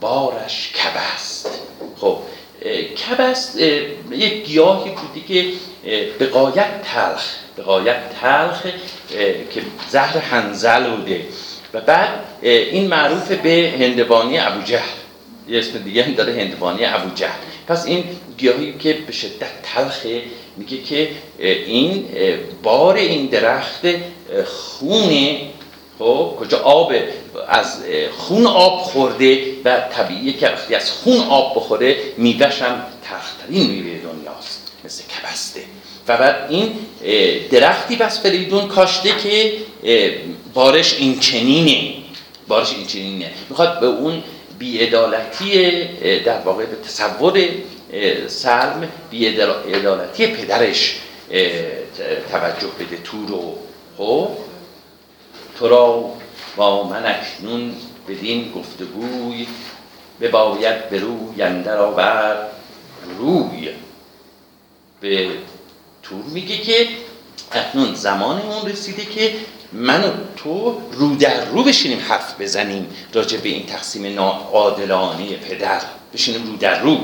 بارش 0.01 0.73
کبست. 0.73 1.49
خب 1.97 2.17
کبست 2.95 3.57
یک 4.11 4.45
گیاهی 4.45 4.91
بودی 4.91 5.21
که 5.21 5.53
به 6.19 6.25
قایت 6.25 6.81
تلخ 6.83 7.35
به 7.55 7.63
قایت 7.63 8.19
تلخ 8.21 8.61
که 9.51 9.61
زهر 9.89 10.17
هنزل 10.17 10.95
بوده. 10.95 11.25
و 11.73 11.81
بعد 11.81 12.09
این 12.41 12.87
معروف 12.87 13.31
به 13.31 13.73
هندوانی 13.79 14.39
ابو 14.39 14.61
جهل 14.61 15.06
یه 15.49 15.59
اسم 15.59 15.77
دیگه 15.77 16.03
هم 16.03 16.13
داره 16.13 16.33
هندوانی 16.33 16.85
ابو 16.85 17.15
جهل. 17.15 17.39
پس 17.67 17.85
این 17.85 18.03
گیاهی 18.37 18.73
که 18.79 18.93
به 18.93 19.11
شدت 19.11 19.61
تلخه 19.63 20.21
میگه 20.57 20.77
که 20.77 21.09
این 21.39 22.05
بار 22.63 22.95
این 22.95 23.25
درخت 23.25 23.85
اه، 23.85 24.43
خون 24.45 25.37
خب 25.99 26.35
کجا 26.39 26.59
آب 26.59 26.93
از 27.47 27.83
خون 28.17 28.47
آب 28.47 28.81
خورده 28.81 29.41
و 29.65 29.79
طبیعیه 29.79 30.33
که 30.33 30.47
وقتی 30.47 30.75
از 30.75 30.91
خون 30.91 31.19
آب 31.19 31.55
بخوره 31.55 31.97
میوهش 32.17 32.61
هم 32.61 32.83
تخترین 33.03 33.69
میوه 33.69 33.99
دنیاست 33.99 34.71
مثل 34.85 35.03
کبسته. 35.03 35.61
و 36.07 36.17
بعد 36.17 36.47
این 36.49 36.71
درختی 37.51 37.95
بس 37.95 38.21
فریدون 38.21 38.67
کاشته 38.67 39.09
که 39.23 39.53
بارش 40.53 40.93
این 40.93 41.19
چنینه 41.19 41.93
بارش 42.47 42.73
این 42.73 42.85
چنینه 42.85 43.31
می‌خواد 43.49 43.79
به 43.79 43.85
اون 43.85 44.23
بیعدالتی 44.59 45.83
در 46.19 46.39
واقع 46.39 46.65
به 46.65 46.75
تصور 46.75 47.47
سلم 48.27 48.89
بیعدالتی 49.09 50.27
پدرش 50.27 50.99
توجه 52.31 52.67
بده. 52.79 52.97
تو 53.03 53.25
رو 53.25 53.57
خب؟ 53.97 54.29
تو 55.59 55.67
را 55.67 56.13
با 56.55 56.83
من 56.83 57.05
اکنون 57.05 57.75
بدین 58.07 58.51
گفتگوی 58.51 59.47
بباید 60.21 60.89
به 60.89 60.99
روی 60.99 61.41
اندر 61.41 61.77
آورد. 61.77 62.49
روی. 63.17 63.69
به 65.01 65.29
تور 66.03 66.23
میگه 66.23 66.57
که 66.57 66.87
اکنون 67.51 67.95
زمان 67.95 68.41
اون 68.41 68.69
رسیده 68.69 69.05
که 69.05 69.33
من 69.73 70.03
و 70.03 70.11
تو 70.35 70.81
رو 70.91 71.15
در 71.15 71.45
رو 71.45 71.63
بشینیم 71.63 71.99
حرف 71.99 72.41
بزنیم 72.41 72.87
راجع 73.13 73.37
به 73.37 73.49
این 73.49 73.65
تقسیم 73.65 74.15
ناعادلانه 74.15 75.35
پدر. 75.35 75.81
بشینیم 76.13 76.47
رو 76.47 76.55
در 76.55 76.81
رو 76.81 76.97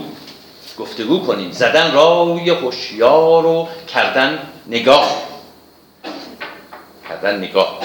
گفتگو 0.80 1.20
کنیم. 1.20 1.52
زدن 1.52 1.92
رای 1.92 2.50
هوشیار 2.50 3.46
و 3.46 3.68
کردن 3.94 4.40
نگاه. 4.68 5.24
کردن 7.10 7.38
نگاه. 7.38 7.80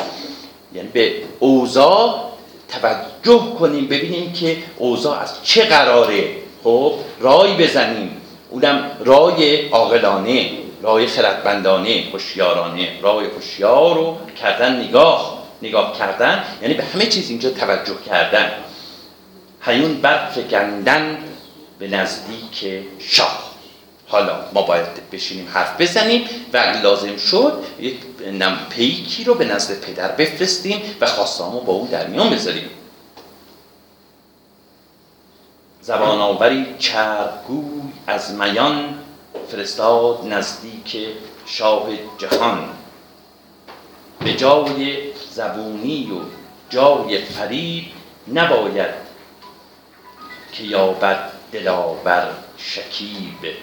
یعنی 0.74 0.88
به 0.88 1.14
اوضاع 1.38 2.32
توجه 2.68 3.42
کنیم 3.58 3.88
ببینیم 3.88 4.32
که 4.32 4.56
اوضاع 4.76 5.18
از 5.18 5.34
چه 5.42 5.64
قراره. 5.64 6.24
خب 6.64 6.94
رای 7.20 7.56
بزنیم. 7.56 8.20
اونم 8.50 8.90
رای 9.04 9.68
عاقلانه. 9.68 10.50
رای 10.82 11.06
خردمندانه 11.06 12.04
هوشیارانه. 12.12 13.00
رای 13.02 13.26
هوشیار 13.26 13.94
رو 13.94 14.18
کردن 14.42 14.84
نگاه. 14.84 15.38
نگاه 15.62 15.98
کردن 15.98 16.44
یعنی 16.62 16.74
به 16.74 16.84
همه 16.84 17.06
چیز 17.06 17.30
اینجا 17.30 17.50
توجه 17.50 17.96
کردن. 18.06 18.50
هیون 19.62 19.94
برفکندن 19.94 21.18
به 21.78 21.88
نزدیک 21.88 22.84
شاه. 22.98 23.48
حالا 24.08 24.40
ما 24.54 24.62
باید 24.62 25.10
بشینیم 25.12 25.48
حرف 25.54 25.80
بزنیم 25.80 26.24
و 26.52 26.56
لازم 26.82 27.16
شد 27.16 27.64
یک 27.80 27.96
نم 28.32 28.58
پیکی 28.70 29.24
رو 29.24 29.34
به 29.34 29.44
نزد 29.44 29.80
پدر 29.80 30.08
بفرستیم 30.08 30.82
و 31.00 31.06
خواستامو 31.06 31.60
با 31.60 31.72
اون 31.72 31.88
در 31.88 32.06
میان 32.06 32.30
بذاریم. 32.30 32.70
زبان 35.80 36.18
آوری 36.18 36.66
چرگوی 36.78 37.82
از 38.06 38.34
میان 38.34 38.98
فرستاد 39.50 40.26
نزدیک 40.26 40.96
شاه 41.46 41.86
جهان. 42.18 42.68
به 44.20 44.32
جای 44.32 45.12
زبونی 45.30 46.10
و 46.12 46.16
جای 46.70 47.18
فریب 47.24 47.84
نباید 48.34 48.94
که 50.52 50.64
یابد 50.64 51.32
دلاور 51.52 52.30
شکیب. 52.58 53.54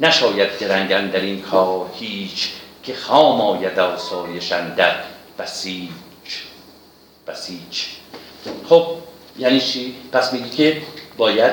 نشاید 0.00 0.58
درنگن 0.58 1.10
در 1.10 1.20
این 1.20 1.42
کار 1.42 1.90
هیچ 1.94 2.48
که 2.82 2.94
خام 2.94 3.40
آید 3.40 3.78
آسایشن 3.78 4.74
در 4.74 4.94
بسیج 5.38 5.90
بسیج 7.26 7.84
خب 8.68 8.86
یعنی 9.38 9.60
چی؟ 9.60 9.94
پس 10.12 10.32
میگی 10.32 10.50
که 10.50 10.82
باید 11.16 11.52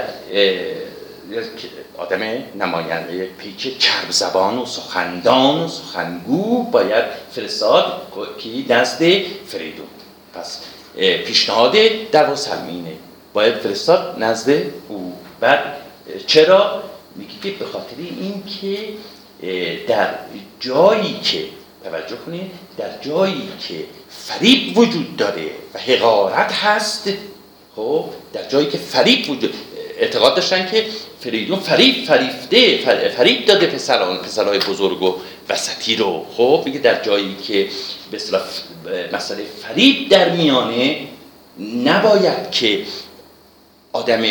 آدم 1.97 2.19
نماینده 2.59 3.25
پیک 3.37 3.79
کرب 3.79 4.11
زبان 4.11 4.57
و 4.57 4.65
سخندان 4.65 5.63
و 5.63 5.67
سخنگو 5.67 6.63
باید 6.63 7.05
فرستاد 7.31 8.01
که 8.37 8.73
نزد 8.73 8.99
فریدون. 9.47 9.87
پس 10.33 10.59
پیشنهاد 10.95 11.75
در 12.11 12.35
سلمینه 12.35 12.93
باید 13.33 13.55
فرستاد 13.55 14.15
نزد 14.23 14.49
او. 14.87 15.13
بعد 15.39 15.59
چرا؟ 16.27 16.83
میگه 17.15 17.33
که 17.43 17.51
به 17.51 17.65
خاطر 17.65 17.95
این 17.97 18.43
که 18.61 18.77
در 19.87 20.15
جایی 20.59 21.19
که 21.23 21.45
توجه 21.83 22.15
کنید 22.25 22.51
در 22.77 22.97
جایی 23.01 23.49
که 23.59 23.85
فریب 24.09 24.77
وجود 24.77 25.17
داره 25.17 25.49
و 25.73 25.79
حقارت 25.79 26.53
هست 26.53 27.09
خب 27.75 28.05
در 28.33 28.49
جایی 28.49 28.67
که 28.67 28.77
فریب 28.77 29.29
وجود 29.29 29.53
اعتقاد 29.99 30.35
داشتن 30.35 30.71
که 30.71 30.85
فریدون 31.21 31.59
فریب 31.59 32.05
فریفته 32.05 32.77
فریب 33.17 33.45
داده 33.45 33.67
پسران 33.67 34.17
پسرهای 34.17 34.59
بزرگ 34.59 35.01
و 35.03 35.15
وسطی 35.49 35.95
رو. 35.95 36.25
خب 36.37 36.61
میگه 36.65 36.79
در 36.79 37.03
جایی 37.03 37.35
که 37.43 37.67
به 38.11 38.17
اصطلاح 38.17 38.41
مسئله 39.13 39.45
فریب 39.61 40.09
در 40.09 40.29
میانه 40.29 41.07
نباید 41.83 42.51
که 42.51 42.83
آدم 43.93 44.23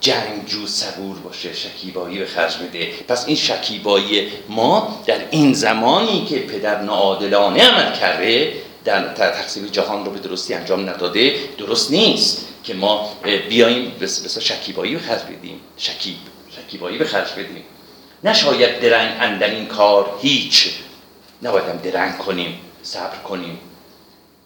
جنگجو 0.00 0.66
صبور 0.66 1.16
باشه 1.18 1.54
شکیبایی 1.54 2.18
به 2.18 2.26
خرج 2.26 2.56
بده 2.56 2.88
پس 3.08 3.26
این 3.26 3.36
شکیبایی 3.36 4.28
ما 4.48 5.02
در 5.06 5.18
این 5.30 5.52
زمانی 5.52 6.24
که 6.24 6.38
پدر 6.38 6.82
ناعادلانه 6.82 7.62
عمل 7.62 7.98
کرده 7.98 8.52
در 8.84 9.14
تقسیم 9.14 9.66
جهان 9.66 10.04
رو 10.04 10.10
به 10.10 10.18
درستی 10.18 10.54
انجام 10.54 10.90
نداده 10.90 11.34
درست 11.58 11.90
نیست 11.90 12.46
که 12.64 12.74
ما 12.74 13.10
بیاییم 13.48 13.92
بس 14.00 14.38
شکیبایی 14.38 14.94
به 14.94 15.00
خرج 15.00 15.22
بدیم. 15.22 15.60
شکیب. 15.76 16.33
شکیبایی 16.66 16.98
به 16.98 17.04
خرج 17.04 17.32
بدیم. 17.32 17.64
نشاید 18.24 18.80
درنگ 18.80 19.16
اندر 19.20 19.50
این 19.50 19.66
کار 19.66 20.18
هیچ. 20.22 20.70
نباید 21.42 21.64
هم 21.64 21.76
درنگ 21.76 22.18
کنیم 22.18 22.60
صبر 22.82 23.16
کنیم. 23.16 23.58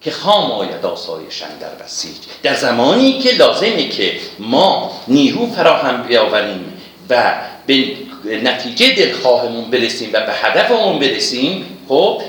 که 0.00 0.10
خام 0.10 0.50
آید 0.50 0.86
آسایشن 0.86 1.58
در 1.60 1.74
بسیج. 1.74 2.16
در 2.42 2.54
زمانی 2.54 3.18
که 3.18 3.32
لازمه 3.32 3.88
که 3.88 4.20
ما 4.38 5.00
نیرو 5.08 5.46
فراهم 5.46 6.02
بیاوریم 6.02 6.82
و 7.10 7.34
به 7.66 7.96
نتیجه 8.24 8.94
دلخواهمون 8.94 9.70
برسیم 9.70 10.10
و 10.12 10.26
به 10.26 10.32
هدفمون 10.32 10.98
برسیم 10.98 11.78
خب 11.88 12.22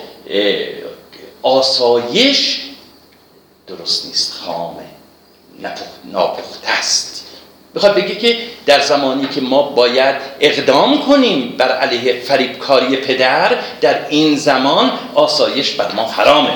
آسایش 1.41 2.61
درست 3.67 4.05
نیست. 4.05 4.33
خامه 4.33 4.85
ناپخته 6.05 6.69
است. 6.69 7.25
بخواد 7.75 7.95
بگه 7.95 8.15
که 8.15 8.37
در 8.65 8.79
زمانی 8.79 9.27
که 9.27 9.41
ما 9.41 9.61
باید 9.61 10.15
اقدام 10.39 11.05
کنیم 11.05 11.57
بر 11.57 11.71
علیه 11.71 12.21
فریبکاری 12.21 12.95
پدر 12.95 13.59
در 13.81 14.07
این 14.09 14.37
زمان 14.37 14.91
آسایش 15.15 15.71
بر 15.71 15.91
ما 15.91 16.11
حرامه. 16.11 16.53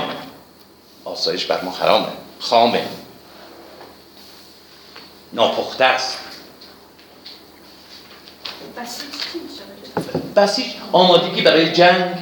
آسایش 1.06 1.45
بر 1.45 1.62
ما 1.62 1.71
حرامه. 1.71 2.08
خامه. 2.39 2.86
ناپخته 5.34 5.86
است. 5.86 6.17
بسیج 10.36 10.65
آمادگی 10.91 11.41
برای 11.41 11.71
جنگ. 11.71 12.15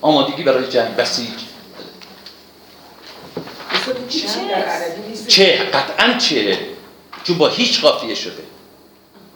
آمادگی 0.00 0.42
برای 0.42 0.68
جنگ. 0.68 0.96
بسیج. 0.96 1.49
چه؟ 5.28 5.56
قطعا 5.56 6.18
چه؟ 6.18 6.58
چون 7.24 7.38
با 7.38 7.48
هیچ 7.48 7.80
قافیه 7.80 8.14
شده. 8.14 8.42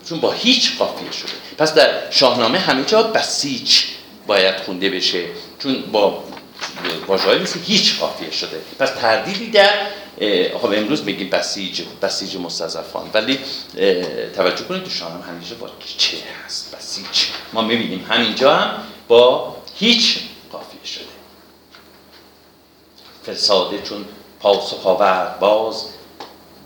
چون 0.08 0.20
با 0.20 0.32
هیچ 0.32 0.78
قافیه 0.78 1.12
شده. 1.12 1.32
پس 1.58 1.74
در 1.74 2.10
شاهنامه 2.10 2.58
همه 2.58 2.84
جا 2.84 3.02
بسیج 3.02 3.82
باید 4.26 4.56
خونده 4.56 4.90
بشه. 4.90 5.24
چون 5.58 5.82
با 5.92 6.24
واژه‌ای 7.06 7.38
مثل 7.38 7.60
هیچ 7.60 7.98
قافیه 7.98 8.30
شده. 8.30 8.60
پس 8.78 8.90
تردیدی 8.90 9.50
در 9.50 9.86
خب 10.58 10.72
امروز 10.72 11.04
میگیم 11.04 11.30
بسیج 11.30 11.82
بسیج 12.02 12.36
مستضعفان. 12.36 13.10
ولی 13.14 13.38
توجه 14.36 14.64
کنید 14.64 14.84
تو 14.84 14.90
شاهنامه 14.90 15.24
همیشه 15.24 15.54
با 15.54 15.70
چه 15.98 16.16
هست؟ 16.44 16.76
بسیج. 16.76 17.26
ما 17.52 17.62
می‌بینیم 17.62 18.06
همینجا 18.10 18.54
هم 18.54 18.82
با 19.08 19.56
هیچ 19.78 20.18
قافیه 20.52 20.84
شده. 20.84 21.04
فساده 23.26 23.82
چون 23.82 24.04
پاسخ 24.44 24.86
آورد 24.86 25.38
باز 25.38 25.84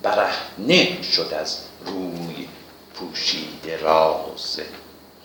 برهنه 0.02 1.02
شد 1.02 1.34
از 1.40 1.58
روی 1.86 2.48
پوشیده 2.94 3.76
راز. 3.76 4.60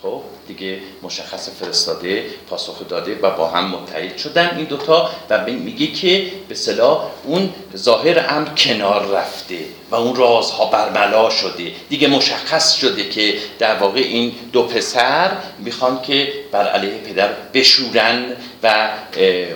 خب 0.04 0.22
دیگه 0.48 0.80
مشخص 1.04 1.50
فرستاده 1.50 2.26
پاسخ 2.50 2.88
داده 2.88 3.20
و 3.22 3.30
با 3.30 3.50
هم 3.50 3.70
متحد 3.70 4.18
شدن 4.18 4.58
این 4.58 4.66
دوتا 4.66 5.10
و 5.30 5.46
میگه 5.46 5.88
که 5.88 6.32
به 6.50 6.56
صلاح 6.56 7.10
اون 7.24 7.54
ظاهر 7.76 8.26
امر 8.30 8.50
کنار 8.50 9.06
رفته 9.06 9.58
و 9.92 9.96
اون 9.96 10.16
رازها 10.16 10.66
برملا 10.66 11.30
شده. 11.30 11.72
دیگه 11.90 12.08
مشخص 12.08 12.74
شده 12.74 13.10
که 13.10 13.38
در 13.60 13.76
واقع 13.76 14.00
این 14.00 14.32
دو 14.52 14.64
پسر 14.64 15.32
می‌خوان 15.60 16.02
که 16.02 16.34
بر 16.52 16.68
علیه 16.68 16.98
پدر 16.98 17.30
بشورن 17.54 18.26
و 18.64 18.90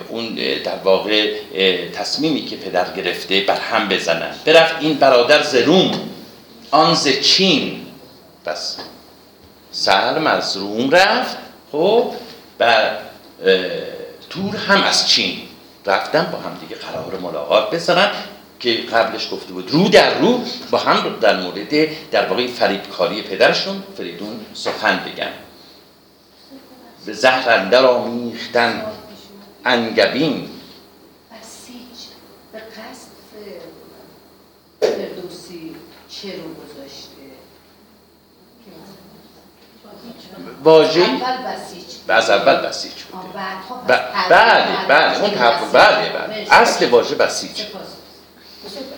اون 0.08 0.34
در 0.64 0.76
واقع 0.84 1.34
تصمیمی 1.94 2.44
که 2.44 2.56
پدر 2.56 2.96
گرفته 2.96 3.40
بر 3.40 3.60
هم 3.60 3.88
بزنن. 3.88 4.34
برفت 4.44 4.74
این 4.80 4.94
برادر 4.94 5.42
ز 5.42 5.54
روم 5.54 5.90
آن 6.70 6.94
ز 6.94 7.08
چین. 7.08 7.86
پس 8.44 8.76
سلم 9.72 10.26
از 10.26 10.56
روم 10.56 10.90
رفت. 10.90 11.36
خب 11.72 12.12
و 12.60 12.90
تور 14.30 14.56
هم 14.56 14.82
از 14.82 15.08
چین. 15.08 15.38
رفتن 15.86 16.28
با 16.32 16.38
هم 16.38 16.58
دیگه 16.60 16.76
قرار 16.76 17.18
ملاقات 17.18 17.70
بذارن 17.70 18.10
که 18.60 18.74
قبلش 18.76 19.28
گفته 19.32 19.52
بود 19.52 19.70
رو 19.70 19.88
در 19.88 20.18
رو 20.18 20.40
با 20.70 20.78
هم 20.78 21.16
در 21.20 21.40
مورد 21.40 22.10
در 22.10 22.26
واقع 22.26 22.46
فریبکاری 22.46 23.22
پدرشون 23.22 23.82
فریدون 23.96 24.40
سخن 24.54 24.96
بگن. 25.06 25.32
به 27.06 27.12
زهر 27.12 27.50
اندر 27.50 27.86
آمیختن 27.86 28.86
انگبین. 29.64 30.34
بسیج. 31.40 31.98
به 32.52 32.58
قصد 32.58 33.08
فردوسی 34.80 35.74
چه 36.08 36.28
رو 36.28 36.42
گذاشته 36.54 37.24
که 38.64 38.70
مثلا- 38.70 39.87
واژه 40.64 41.06
از 42.08 42.30
اول 42.30 42.56
بسیج 42.68 42.92
بوده 43.12 43.28
بعدها 43.34 43.74
ب- 43.74 43.92
پس 43.92 44.28
بله 44.30 44.86
بله 44.88 45.20
اون 45.20 45.30
بسیج 45.30 45.38
تحول 45.38 45.68
بله 45.72 46.08
بله. 46.12 46.46
اصل 46.50 46.88
واژه 46.90 47.14
بسیج. 47.14 47.62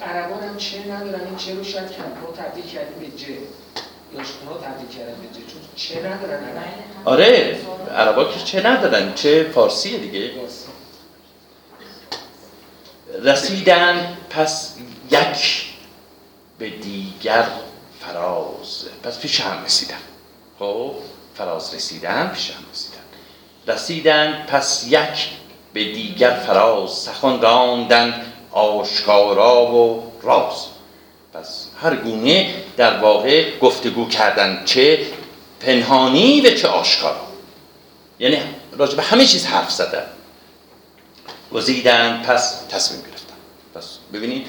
عربان 0.03 0.43
هم 0.43 0.57
چه 0.57 0.79
ندارن؟ 0.93 1.27
این 1.27 1.37
چه 1.37 1.55
رو 1.55 1.65
شاید 1.65 1.85
ما 1.85 2.33
تبدیل 2.45 2.65
کردیم 2.67 2.99
به 3.11 3.17
جه؟ 3.17 3.27
یا 3.29 4.25
شما 4.25 4.59
تبدیل 4.59 4.99
کردن 4.99 5.13
به 5.21 5.27
جه؟ 5.41 5.47
چون 5.53 5.61
چه 5.77 5.99
ندارن؟ 6.09 6.41
آره 7.05 7.61
عربا 7.97 8.25
که 8.25 8.41
چه 8.45 8.67
ندارن؟ 8.67 9.15
چه 9.15 9.51
فارسیه 9.55 9.99
دیگه. 9.99 10.31
رسیدن 13.23 14.17
پس 14.31 14.75
یک 15.11 15.65
به 16.59 16.71
دیگر 16.71 17.47
فراز. 18.01 18.85
پس 19.03 19.19
پیش 19.19 19.41
هم 19.41 19.65
رسیدن. 19.65 19.95
خب 20.61 20.93
فراز 21.39 21.75
رسیدن 21.75 22.31
پیش 22.35 22.51
هم 22.51 22.65
رسیدن. 22.73 22.99
رسیدن 23.67 24.47
پس 24.49 24.85
یک 24.89 25.29
به 25.73 25.85
دیگر 25.85 26.31
فراز 26.31 26.91
سخن 26.91 27.41
راندن 27.41 28.23
آشکارا 28.53 29.67
و 29.67 30.13
راز. 30.23 30.67
پس 31.35 31.67
هر 31.83 31.97
گونه 31.97 32.55
در 32.77 32.99
واقع 32.99 33.59
گفتگو 33.59 34.09
کردن 34.09 34.63
چه 34.65 35.07
پنهانی 35.61 36.41
و 36.41 36.51
چه 36.51 36.69
آشکارا. 36.69 37.27
یعنی 38.19 38.39
راجع 38.73 38.97
به 38.97 39.03
همه 39.03 39.27
چیز 39.27 39.47
حرف 39.47 39.71
زدن. 39.71 40.07
گزیدن 41.53 42.23
پس 42.23 42.65
تصمیم 42.69 43.03
گرفتن. 43.03 43.20
پس 43.75 43.85
ببینید 44.13 44.47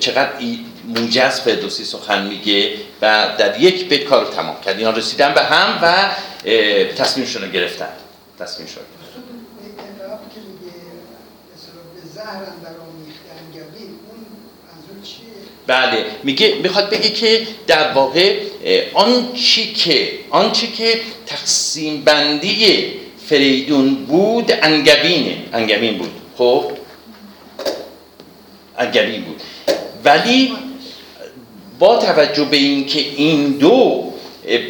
چقدر 0.00 0.30
موجز 0.84 1.40
فردوسی 1.40 1.84
سخن 1.84 2.26
میگه 2.26 2.72
و 3.02 3.34
در 3.38 3.60
یک 3.60 3.88
بیت 3.88 4.04
کار 4.04 4.26
تمام 4.26 4.60
کرد. 4.64 4.78
اینا 4.78 4.90
رسیدن 4.90 5.34
به 5.34 5.40
هم 5.40 5.78
و 5.82 6.10
تصمیمشون 6.96 7.42
رو 7.42 7.48
گرفتن. 7.48 7.88
منظور 14.74 15.04
چیه؟ 15.04 15.24
بله. 15.66 16.06
میگه 16.22 16.54
می‌خواد 16.62 16.90
بگه 16.90 17.10
که 17.10 17.46
در 17.66 17.92
واقع 17.92 18.40
آن 18.94 19.32
چی 19.32 19.72
که 19.72 20.18
آن 20.30 20.52
چی 20.52 20.72
که 20.72 21.00
تقسیم 21.26 22.02
بندی 22.04 22.92
فریدون 23.26 23.94
بود 23.94 24.52
انگبینه 24.62 25.36
انگبین 25.52 25.98
بود. 25.98 26.10
خب؟ 26.38 26.72
انگبین 28.80 29.22
بود. 29.22 29.42
ولی 30.04 30.52
با 31.78 31.98
توجه 31.98 32.44
به 32.44 32.56
اینکه 32.56 33.00
این 33.00 33.52
دو 33.52 34.12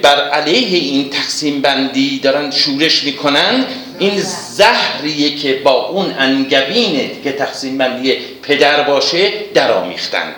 بر 0.02 0.28
علیه 0.28 0.78
این 0.78 1.10
تقسیم 1.10 1.60
بندی 1.60 2.18
دارن 2.18 2.50
شورش 2.50 3.04
می‌کنن 3.04 3.64
این 3.98 4.20
زهریه 4.54 5.36
که 5.36 5.54
با 5.64 5.86
اون 5.86 6.14
انگبینه 6.18 7.22
که 7.24 7.32
تقسیم 7.32 7.78
بندی 7.78 8.12
پدر 8.42 8.82
باشه 8.82 9.32
درآمیختند. 9.54 10.34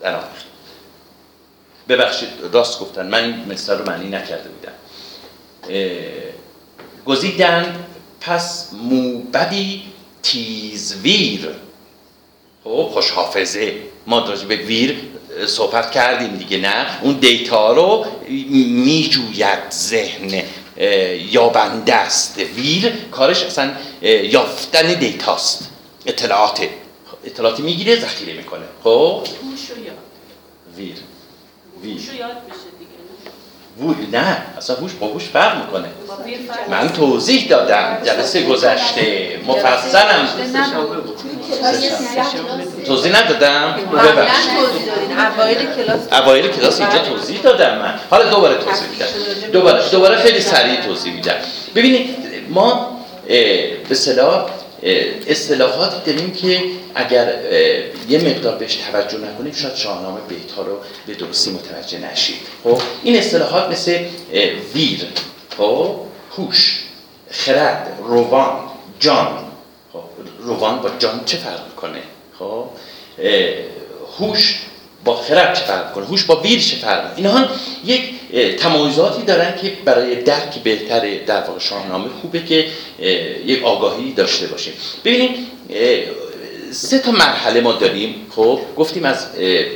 درآمیختند. 0.00 0.44
ببخشید 1.88 2.28
راست 2.52 2.80
گفتن. 2.80 3.06
من 3.06 3.44
مثال 3.48 3.78
رو 3.78 3.90
معنی 3.90 4.08
نکرده 4.08 4.48
بودم. 4.48 4.72
گزیدند. 7.06 7.84
پس 8.20 8.70
موبدی 8.72 9.82
تیزویر 10.22 11.48
خوش 12.64 13.10
حافظه 13.10 13.72
ما 14.06 14.18
راجع 14.18 14.46
به 14.46 14.56
ویر 14.56 14.96
صحبت 15.46 15.90
کردیم 15.90 16.36
دیگه 16.36 16.58
نه؟ 16.58 16.86
اون 17.02 17.12
دیتا 17.12 17.72
رو 17.72 18.06
میجوید 18.84 19.70
ذهن 19.70 20.42
یابنده 21.30 21.94
است. 21.94 22.38
ویر 22.38 22.92
کارش 23.10 23.42
اصلا 23.42 23.70
یافتن 24.02 24.94
دیتاست 24.94 25.70
اطلاعات. 26.06 26.68
اطلاعاتی 27.24 27.62
می‌گیره 27.62 28.00
ذخیره 28.00 28.32
می‌کنه. 28.32 28.64
خب؟ 28.84 29.22
ویر. 30.76 30.94
ویر. 31.82 31.96
یاد 31.96 32.36
میشه. 32.48 32.73
وو- 33.80 33.94
نه 34.12 34.36
اصلا 34.58 34.76
هوش 34.76 34.92
با 34.92 35.06
هوش 35.06 35.24
فرق 35.24 35.56
می‌کنه. 35.56 35.88
من 36.70 36.88
توضیح 36.92 37.48
دادم 37.48 37.98
جلسه 38.04 38.42
گذشته 38.42 39.38
مفصلم. 39.46 40.28
توضیح 42.86 43.22
ندادم؟ 43.22 43.74
ببخشید. 43.92 44.50
اوایل 46.12 46.46
کلاس 46.48 46.80
اینجا 46.80 46.98
توضیح 46.98 47.40
دادم 47.42 47.78
من. 47.78 47.94
حالا 48.10 48.30
دوباره 48.30 48.54
توضیح 48.54 48.88
میدم. 48.90 49.06
دوباره 49.52 49.90
دوباره 49.90 50.16
خیلی 50.16 50.40
سریع 50.40 50.80
توضیح 50.80 51.12
میدم. 51.14 51.34
ببینید 51.74 52.16
ما 52.50 52.98
به 53.28 53.76
اصطلاح 53.90 54.34
اه، 54.34 54.50
اصطلاحاتی 55.26 56.12
داریم 56.12 56.32
که 56.32 56.62
اگر 56.94 57.34
یه 58.08 58.18
مقدار 58.18 58.58
بهش 58.58 58.74
توجه 58.74 59.18
نکنیم 59.18 59.52
شاید 59.52 59.74
شاهنامه 59.74 60.20
بیت 60.20 60.52
ها 60.52 60.62
رو 60.62 60.78
به 61.06 61.14
درستی 61.14 61.50
متوجه 61.50 61.98
نشیم 61.98 62.36
خب 62.64 62.80
این 63.02 63.16
اصطلاحات 63.16 63.70
مثل 63.70 64.04
ویر 64.74 65.06
خب 65.58 65.96
هوش 66.36 66.84
خرد 67.30 67.98
روان 68.02 68.60
جان. 69.00 69.44
خب 69.92 70.02
روان 70.38 70.78
با 70.78 70.90
جان 70.98 71.24
چه 71.24 71.36
فرق 71.36 71.74
کنه 71.74 72.02
خب 72.38 72.64
هوش 74.18 74.60
با 75.04 75.16
خرد 75.16 75.54
چه 75.54 75.64
فرق 75.64 75.92
کنه 75.92 76.06
هوش 76.06 76.24
با 76.24 76.40
ویر 76.40 76.60
چه 76.60 76.76
فرق 76.76 77.12
اینها 77.16 77.48
یک 77.84 78.14
تمایزاتی 78.58 79.22
دارن 79.22 79.54
که 79.62 79.72
برای 79.84 80.22
درک 80.22 80.58
بهتر 80.58 81.18
در 81.26 81.40
واقع 81.40 81.58
شاهنامه 81.58 82.08
خوبه 82.22 82.44
که 82.44 82.66
یک 83.46 83.64
آگاهی 83.64 84.12
داشته 84.12 84.46
باشیم 84.46 84.72
ببینیم 85.04 85.30
اه، 85.70 85.98
سه 86.70 86.98
تا 86.98 87.10
مرحله 87.10 87.60
ما 87.60 87.72
داریم. 87.72 88.26
خب 88.30 88.60
گفتیم 88.76 89.04
از 89.04 89.26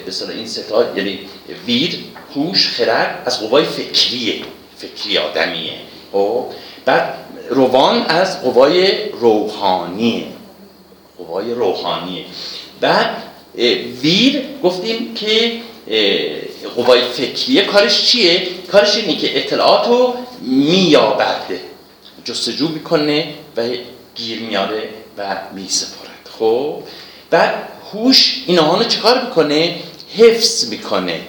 اصطلاح 0.08 0.30
این 0.36 0.46
سه 0.46 0.62
تا 0.62 0.84
یعنی 0.96 1.18
ویر 1.66 1.98
هوش 2.34 2.68
خرد 2.68 3.22
از 3.26 3.40
قوای 3.40 3.64
فکریه 3.64 4.34
فکری 4.76 5.18
آدمیه. 5.18 5.72
خب 6.12 6.44
بعد 6.84 7.14
روان 7.50 8.02
از 8.02 8.42
قوای 8.42 9.08
روحانیه. 9.08 10.26
قوای 11.18 11.54
روحانیه. 11.54 12.24
بعد 12.80 13.22
ویر 14.02 14.42
گفتیم 14.62 15.14
که 15.14 15.52
قوای 16.76 17.00
فکریه 17.12 17.64
کارش 17.64 18.04
چیه؟ 18.04 18.48
کارش 18.72 18.96
اینه 18.96 19.16
که 19.16 19.38
اطلاعات 19.38 19.88
رو 19.88 20.14
میابد 20.40 21.42
جستجو 22.24 22.68
می‌کنه 22.68 23.28
و 23.56 23.62
گیر 24.14 24.38
میاره 24.38 24.88
و 25.18 25.36
میسپرد 25.54 26.28
خب؟ 26.38 26.82
بعد 27.30 27.68
هوش 27.92 28.42
اینها 28.46 28.76
رو 28.76 28.84
چیکار 28.84 29.24
می‌کنه؟ 29.24 29.76
حفظ 30.16 30.68
می‌کنه. 30.68 31.20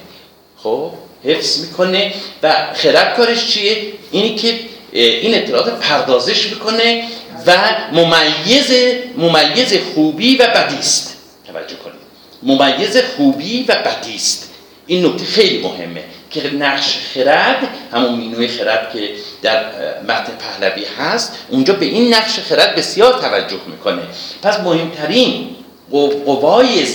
خب؟ 0.58 0.92
حفظ 1.24 1.60
می‌کنه 1.66 2.14
و 2.44 2.74
خرد 2.74 3.18
کارش 3.18 3.48
چیه؟ 3.48 3.94
اینی 4.12 4.36
که 4.36 4.60
این 4.92 5.36
اطلاعات 5.36 5.80
پردازش 5.80 6.48
می‌کنه 6.50 7.04
و 7.46 7.58
ممیز 7.94 8.72
ممیز 9.18 9.74
خوبی 9.94 10.36
و 10.36 10.48
بدی 10.48 10.76
است. 10.76 11.18
توجه 11.48 11.76
کنید. 11.76 11.99
ممیز 12.44 12.98
خوبی 12.98 13.66
و 13.68 13.76
بدی 13.76 14.16
است. 14.16 14.50
این 14.88 15.06
نکته 15.06 15.26
خیلی 15.26 15.62
مهمه 15.64 16.04
که 16.32 16.54
نقش 16.54 16.98
خرد 17.14 17.68
همون 17.94 18.14
مینوی 18.14 18.48
خرد 18.48 18.90
که 18.94 19.10
در 19.42 19.66
متن 20.02 20.34
پهلوی 20.40 20.86
هست 21.00 21.34
اونجا 21.50 21.74
به 21.74 21.86
این 21.86 22.14
نقش 22.14 22.40
خرد 22.40 22.76
بسیار 22.76 23.14
توجه 23.22 23.60
می‌کنه. 23.68 24.02
پس 24.42 24.60
مهمترین 24.60 25.56
قو- 25.92 26.26
قوای 26.26 26.86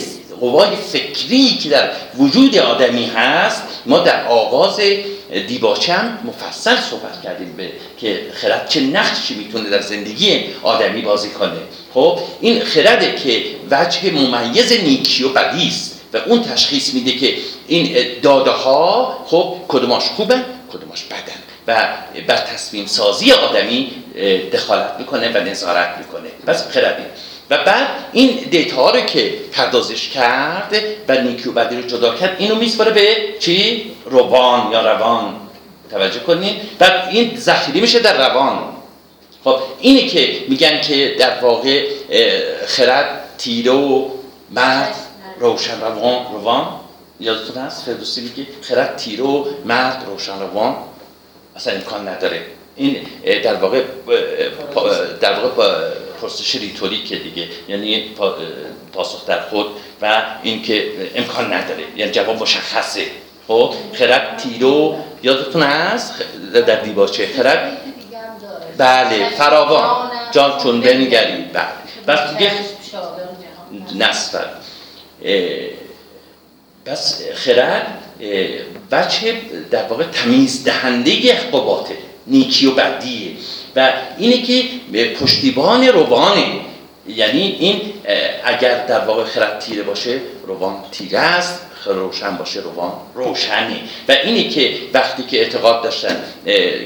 قوای 0.40 0.68
فکری 0.92 1.58
که 1.62 1.68
در 1.68 1.90
وجود 2.18 2.58
آدمی 2.58 3.06
هست 3.06 3.62
ما 3.86 3.98
در 3.98 4.24
آغاز 4.26 4.80
دیباچه 5.40 5.92
هم 5.92 6.18
مفصل 6.24 6.76
صحبت 6.90 7.22
کردیم 7.22 7.54
به 7.56 7.70
که 7.98 8.26
خرد 8.34 8.68
چه 8.68 8.80
نقشی 8.80 9.34
می‌تونه 9.34 9.70
در 9.70 9.80
زندگی 9.80 10.44
آدمی 10.62 11.02
بازی 11.02 11.28
کنه. 11.28 11.50
خب 11.94 12.18
این 12.40 12.64
خرده 12.64 13.14
که 13.24 13.44
وجه 13.70 14.10
ممیز 14.10 14.72
نیکی 14.72 15.24
و 15.24 15.28
بدی 15.28 15.68
است 15.68 16.00
و 16.12 16.16
اون 16.16 16.42
تشخیص 16.42 16.94
میده 16.94 17.12
که 17.12 17.36
این 17.66 17.96
داده 18.22 18.50
ها 18.50 19.18
خب 19.26 19.56
کدوماش 19.68 20.04
خوبن 20.04 20.44
کدوماش 20.72 21.02
بدن 21.02 21.40
و 21.66 21.88
بر 22.26 22.36
تصمیم 22.36 22.86
سازی 22.86 23.32
آدمی 23.32 23.90
دخالت 24.52 24.94
می‌کنه 24.98 25.28
و 25.28 25.44
نظارت 25.44 25.98
می‌کنه. 25.98 26.28
پس 26.46 26.68
خردی 26.68 27.02
و 27.50 27.58
بعد 27.64 27.88
این 28.12 28.36
دیتا 28.50 28.90
رو 28.90 29.00
که 29.00 29.34
پردازش 29.52 30.08
کرد 30.08 30.74
و 31.08 31.20
نیکی 31.20 31.48
و 31.48 31.52
بدی 31.52 31.76
رو 31.76 31.82
جدا 31.82 32.14
کرد 32.14 32.36
اینو 32.38 32.54
میسپاره 32.54 32.90
به 32.90 33.16
چی؟ 33.40 33.90
روان 34.04 34.72
یا 34.72 34.92
روان. 34.92 35.34
توجه 35.90 36.20
کنین. 36.20 36.56
بعد 36.78 37.08
این 37.10 37.36
ذخیره 37.36 37.80
میشه 37.80 37.98
در 37.98 38.28
روان. 38.28 38.58
خب 39.44 39.58
اینه 39.80 40.06
که 40.06 40.44
میگن 40.48 40.80
که 40.80 41.16
در 41.18 41.40
واقع 41.40 41.86
خرد 42.66 43.20
تیره 43.38 43.72
و 43.72 44.08
مرد 44.50 44.94
روشن 45.40 45.80
روان 45.80 46.32
روان. 46.32 46.66
یادتون 47.20 47.62
هست؟ 47.62 47.84
فردوسی 47.84 48.20
میگه 48.20 48.46
خرد 48.62 48.96
تیره 48.96 49.24
و 49.24 49.44
مرد 49.64 50.04
روشن 50.06 50.40
روان. 50.40 50.76
اصلا 51.56 51.74
امکان 51.74 52.08
نداره. 52.08 52.46
این 52.76 53.06
در 53.44 53.54
واقع 53.54 53.82
در 55.20 55.40
واقع 55.40 55.90
پرسش 56.20 56.54
ریتوریکه 56.54 57.16
دیگه. 57.16 57.48
یعنی 57.68 58.10
پاسخ 58.92 59.26
در 59.26 59.40
خود 59.40 59.66
و 60.02 60.22
اینکه 60.42 60.90
امکان 61.14 61.52
نداره. 61.52 61.84
یعنی 61.96 62.12
جواب 62.12 62.42
مشخصه. 62.42 63.06
خب؟ 63.48 63.74
خرد 63.92 64.36
تیرو 64.36 64.96
یادتون 65.22 65.62
هست؟ 65.62 66.24
در 66.52 66.80
دیباچه 66.80 67.28
خرد. 67.36 67.78
بله 68.78 69.28
فراوان. 69.28 70.10
جان 70.32 70.58
چون 70.62 70.80
بنگرید 70.80 71.52
بله. 71.52 71.64
بس 72.06 72.18
دیگه 72.32 72.50
نصفر 73.94 74.46
پس 76.84 77.22
خرد 77.34 77.98
بچه 78.90 79.34
در 79.70 79.82
واقع 79.82 80.04
تمیز 80.04 80.64
دهنده 80.64 81.34
باطل 81.52 81.94
نیکی 82.26 82.66
و 82.66 82.70
بدیه. 82.70 83.30
و 83.76 83.92
اینه 84.18 84.42
که 84.42 84.62
پشتیبان 85.20 85.86
روانه. 85.86 86.46
یعنی 87.08 87.56
این 87.58 87.80
اگر 88.44 88.86
در 88.86 89.04
واقع 89.04 89.24
خرد 89.24 89.58
تیره 89.58 89.82
باشه 89.82 90.20
روان 90.46 90.74
تیره 90.92 91.18
است. 91.18 91.60
روشن 91.92 92.36
باشه 92.36 92.60
روان 92.60 92.92
روشنه. 93.14 93.80
و 94.08 94.12
اینه 94.24 94.48
که 94.48 94.74
وقتی 94.94 95.22
که 95.22 95.38
اعتقاد 95.38 95.82
داشتن 95.82 96.24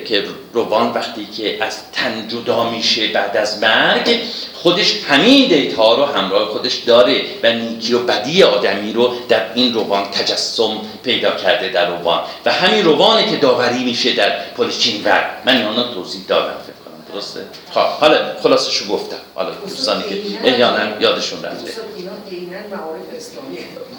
که 0.04 0.24
روان 0.52 0.92
وقتی 0.92 1.26
که 1.36 1.64
از 1.64 1.92
تن 1.92 2.28
جدا 2.28 2.70
میشه 2.70 3.06
بعد 3.06 3.36
از 3.36 3.58
مرگ 3.58 4.20
خودش 4.54 4.94
همین 5.08 5.48
دیتا 5.48 5.94
رو 5.94 6.04
همراه 6.04 6.48
خودش 6.48 6.74
داره 6.74 7.22
و 7.42 7.52
نیکی 7.52 7.94
و 7.94 7.98
بدی 7.98 8.42
آدمی 8.42 8.92
رو 8.92 9.12
در 9.28 9.42
این 9.54 9.74
روان 9.74 10.04
تجسم 10.04 10.80
پیدا 11.02 11.30
کرده 11.30 11.68
در 11.68 11.86
روان. 11.86 12.22
و 12.44 12.52
همین 12.52 12.84
روانه 12.84 13.30
که 13.30 13.36
داوری 13.36 13.84
میشه 13.84 14.12
در 14.12 14.32
پلیچین 14.56 15.04
ور 15.04 15.30
من 15.46 15.76
رو 15.76 15.82
توضیح 15.94 16.20
دادم. 16.28 16.54
درسته؟ 17.14 17.40
خب 17.70 17.80
حالا 17.80 18.18
خلاصشو 18.42 18.86
گفتم. 18.86 19.16
حالا 19.34 19.50
دوستانی 19.50 20.02
که 20.02 20.48
احیانا 20.48 21.00
یادشون 21.00 21.42
رفته. 21.42 21.72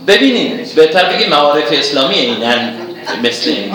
ببینید 0.07 0.75
بهتر 0.75 1.13
بگید 1.13 1.29
معارف 1.29 1.71
اسلامی 1.71 2.15
اینن 2.15 2.75
مثل 3.23 3.49
این. 3.49 3.73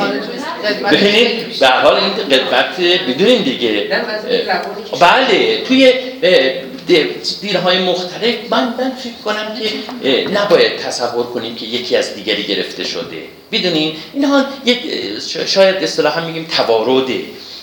ببینید 0.93 1.59
به 1.59 1.69
حال 1.69 1.95
این 1.95 2.13
قدمت 2.13 2.81
بدونین 2.81 3.43
دیگه. 3.43 3.89
بله 5.01 5.65
توی 5.65 5.93
دینهای 7.41 7.79
مختلف 7.79 8.35
من 8.51 8.75
من 8.79 8.93
فکر 9.03 9.13
کنم 9.25 9.55
که 9.59 10.31
نباید 10.31 10.77
تصور 10.77 11.27
کنیم 11.27 11.55
که 11.55 11.67
یکی 11.67 11.97
از 11.97 12.15
دیگری 12.15 12.43
گرفته 12.43 12.85
شده. 12.85 13.23
بدونین 13.53 13.97
اینها 14.15 14.45
یک 14.65 14.81
شاید 15.47 15.77
اصطلاحا 15.77 16.27
میگیم 16.27 16.47
تواروده. 16.57 17.21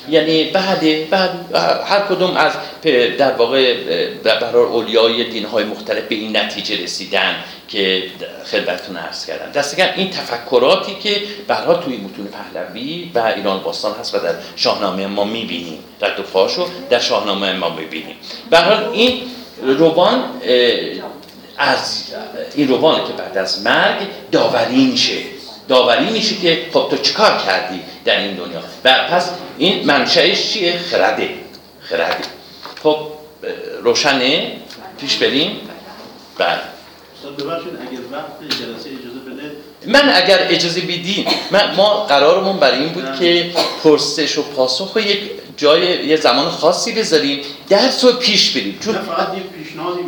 یعنی 0.10 0.44
بله 0.44 1.08
بله 1.12 1.30
هر 1.86 2.00
کدوم 2.00 2.38
از 2.38 2.54
در 3.18 3.32
واقع 3.32 3.74
برای 4.24 4.66
اولیای 4.66 5.24
دینهای 5.30 5.64
مختلف 5.64 6.04
به 6.04 6.16
این 6.16 6.38
نتیجه 6.38 6.84
رسیدن 6.84 7.36
که 7.68 8.04
خدمتتون 8.52 8.98
عرض 8.98 9.26
کردم. 9.26 9.52
دست 9.52 9.80
این 9.80 10.10
تفکراتی 10.10 10.96
که 10.96 11.22
برها 11.48 11.74
توی 11.74 11.98
متون 11.98 12.28
پهلوی 12.28 13.12
و 13.16 13.20
ایران 13.20 13.64
باستان 13.64 13.96
هست 14.00 14.16
و 14.16 14.20
در 14.20 14.34
شاهنامه 14.56 15.08
ما 15.08 15.24
می‌بینیم. 15.24 15.80
رد 16.02 16.20
و 16.20 16.24
پاشو 16.24 16.68
در 16.90 17.00
شاهنامه 17.00 17.54
ما 17.54 17.70
می‌بینیم. 17.70 18.16
به 18.50 18.58
حال 18.58 18.90
این 18.94 19.22
روان 19.62 20.24
از 21.58 22.04
این 22.56 22.68
روانه 22.68 23.08
که 23.08 23.14
بعد 23.14 23.38
از 23.38 23.64
مرگ 23.64 23.98
داوری 24.32 24.86
میشه 24.86 25.18
داوری 25.72 26.10
میشه 26.10 26.36
که 26.36 26.66
خب 26.74 26.88
تو 26.90 26.98
چیکار 26.98 27.38
کردی 27.46 27.82
در 28.06 28.20
این 28.20 28.36
دنیا؟ 28.36 28.62
و 28.84 29.08
پس 29.12 29.30
این 29.58 29.86
منشأش 29.86 30.54
چیه؟ 30.54 30.80
خرده. 30.80 31.30
خرده. 31.82 32.28
خب 32.84 32.98
روشنه؟ 33.84 34.52
پیش 35.00 35.18
بریم؟ 35.18 35.52
بله. 36.38 36.48
استاد 37.16 37.44
ببخشید 37.44 37.74
اگر 37.82 38.00
وقت 38.12 38.40
جلسه 38.42 38.90
اجازه 39.00 39.20
بده. 39.20 39.52
من 39.88 40.10
اگر 40.16 40.48
اجازه 40.50 40.82
بدین 40.82 41.26
من 41.52 41.76
ما 41.76 42.06
قرارمون 42.06 42.58
برای 42.58 42.80
این 42.80 42.94
بود 42.94 43.20
که 43.20 43.52
پرسش 43.84 44.38
و 44.38 44.42
پاسخ 44.44 44.94
رو 44.96 45.02
یک 45.02 45.20
جای 45.58 46.08
یه 46.08 46.18
زمان 46.18 46.50
خاصی 46.50 46.92
بذاریم. 46.92 47.40
درس 47.70 48.06
رو 48.06 48.12
پیش 48.12 48.52
بریم. 48.52 48.80
چون 48.86 48.94
فقط 48.94 49.38
یک 49.38 49.44
پیشنهادی. 49.44 50.02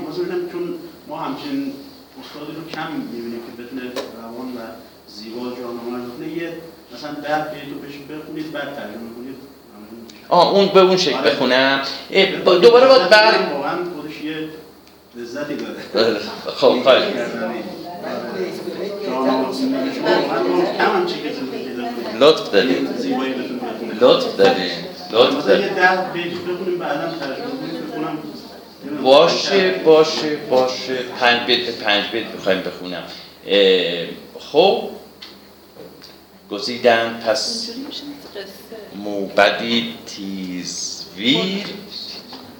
چون 0.52 0.74
ما 1.08 1.20
همچین 1.20 1.74
استادی 2.22 2.52
رو 2.56 2.70
کم 2.76 2.92
می‌بینیم 2.92 3.40
که 3.46 3.64
بتونه 3.64 3.82
روان 4.22 4.48
و 4.48 4.60
زیبا 5.16 5.40
جانماز 5.40 6.02
بکنه 6.10 6.28
یه 6.28 6.54
مثلا 6.94 7.12
ده 7.12 7.52
بیت 7.52 7.64
رو 7.74 7.80
بهش 7.80 7.94
بخونید 8.22 8.52
بعد 8.52 8.64
ترجمه 8.64 9.10
کنید 9.16 9.36
ممنون 9.74 10.04
میشم. 10.04 10.26
آه 10.30 10.54
اون 10.54 10.68
به 10.68 10.80
اون 10.80 10.98
شکل 10.98 11.16
آره. 11.16 11.32
بخونم. 11.32 11.82
دوباره 12.62 12.88
باید 12.88 13.10
بر 13.10 13.34
واقعا 13.54 13.78
خودش 13.96 14.22
یه 14.22 14.50
لذتی 15.16 15.56
داره. 15.56 16.20
خب 16.60 16.74
پیدا 16.74 16.84
کنیم. 16.84 17.64
لطف 22.20 22.50
بخونه. 22.50 24.00
لطف 24.00 24.38
دارید. 24.38 24.72
لطف 25.12 25.48
نمی‌دونم. 27.86 28.18
باشه 29.04 29.72
باشه 29.86 30.36
باشه. 30.50 30.96
پنج 31.20 31.40
بیت 31.48 31.70
پنج 31.70 32.04
بیت 32.12 32.26
بخوایم 32.28 32.62
بخونم. 32.62 33.04
خب. 34.40 34.90
گزیدن 36.54 37.20
پس 37.28 37.70
موبدی 38.96 39.94
تیزویر 40.06 41.66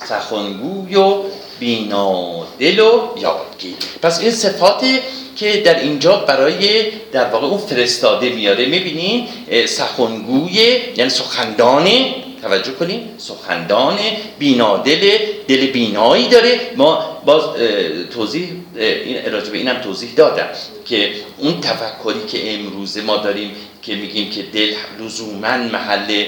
سخنگوی 0.06 0.96
و 0.96 1.24
بینادل 1.60 2.80
و 2.80 3.10
یادگیر. 3.18 3.76
پس 4.02 4.20
این 4.20 4.32
صفاتی 4.32 5.00
که 5.36 5.62
در 5.62 5.80
اینجا 5.80 6.16
برای 6.18 6.92
در 7.12 7.30
واقع 7.30 7.48
اون 7.48 7.58
فرستاده 7.58 8.30
میاره 8.30 8.66
می‌بینین 8.66 9.28
سخنگوی 9.66 10.80
یعنی 10.98 11.10
سخندانه 11.10 12.16
توجه 12.42 12.72
کنین 12.72 13.10
سخندان 13.18 14.00
بینادل 14.40 15.18
دل 15.48 15.68
بینایی 15.68 16.28
داره. 16.28 16.60
ما 16.76 17.22
باز 17.26 17.44
توضیح 18.14 18.50
این 18.76 19.32
راجع 19.32 19.52
به 19.52 19.58
اینم 19.58 19.82
توضیح 19.82 20.10
دادم 20.16 20.48
که 20.86 21.12
اون 21.38 21.62
تفکری 21.62 22.26
که 22.28 22.54
امروزه 22.54 23.02
ما 23.02 23.18
داریم 23.18 23.52
که 23.82 23.96
میگیم 23.96 24.30
که 24.32 24.42
دل 24.42 24.74
لزوما 25.00 25.58
محل 25.58 26.26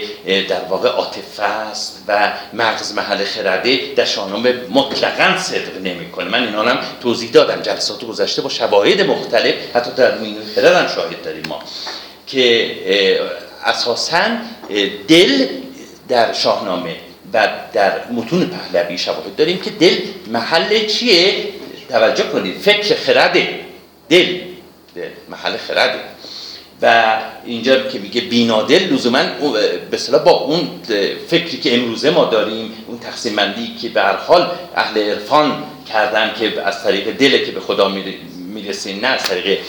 در 0.50 0.62
واقع 0.70 0.90
عاطفه 0.90 1.44
است 1.44 2.04
و 2.08 2.34
مغز 2.54 2.94
محل 2.94 3.24
خرده 3.24 3.80
در 3.96 4.06
شاهنامه 4.06 4.54
مطلقا 4.70 5.38
صدق 5.38 5.82
نمی‌کنه. 5.84 6.30
من 6.30 6.44
اینا 6.44 6.64
هم 6.64 6.80
توضیح 7.02 7.32
دادم 7.32 7.62
جلسات 7.62 8.06
گذشته 8.06 8.42
با 8.42 8.50
شواهد 8.50 9.02
مختلف. 9.02 9.54
حتی 9.74 9.92
در 9.98 10.18
مینوی 10.18 10.42
هم 10.56 10.88
شاهد 10.88 11.22
داریم 11.24 11.44
ما 11.50 11.60
که 12.28 12.72
اساسا 13.66 14.28
دل 15.08 15.48
در 16.08 16.34
شاهنامه 16.34 16.96
و 17.36 17.48
در 17.74 17.92
متون 18.12 18.50
پهلوی 18.50 18.98
شواهد 18.98 19.36
داریم 19.36 19.58
که 19.58 19.70
دل 19.70 19.98
محل 20.28 20.86
چیه؟ 20.86 21.34
توجه 21.90 22.24
کنید 22.24 22.58
فکر 22.58 22.96
خرده. 22.96 23.60
دل 24.10 24.40
دل 24.96 25.10
محل 25.30 25.58
خرده. 25.58 26.00
و 26.82 27.18
اینجا 27.46 27.88
که 27.88 28.00
میگه 28.00 28.22
بینادل 28.22 28.94
لزوما 28.94 29.24
به 29.92 29.98
اصطلاح 29.98 30.24
با 30.24 30.32
اون 30.32 30.70
فکری 31.28 31.58
که 31.58 31.76
امروزه 31.76 32.10
ما 32.10 32.26
داریم 32.26 32.74
اون 32.88 33.00
تقسیم 33.00 33.36
بندی 33.36 33.76
که 33.82 33.90
به 33.90 34.02
هر 34.02 34.16
حال 34.16 34.52
اهل 34.76 34.98
عرفان 34.98 35.64
کردن 35.94 36.34
که 36.40 36.62
از 36.62 36.84
طریق 36.84 37.12
دل 37.12 37.46
که 37.46 37.52
به 37.52 37.60
خدا 37.60 37.90
می‌رسه. 38.56 38.94
نه 38.94 39.08
از 39.08 39.24
طریق 39.24 39.60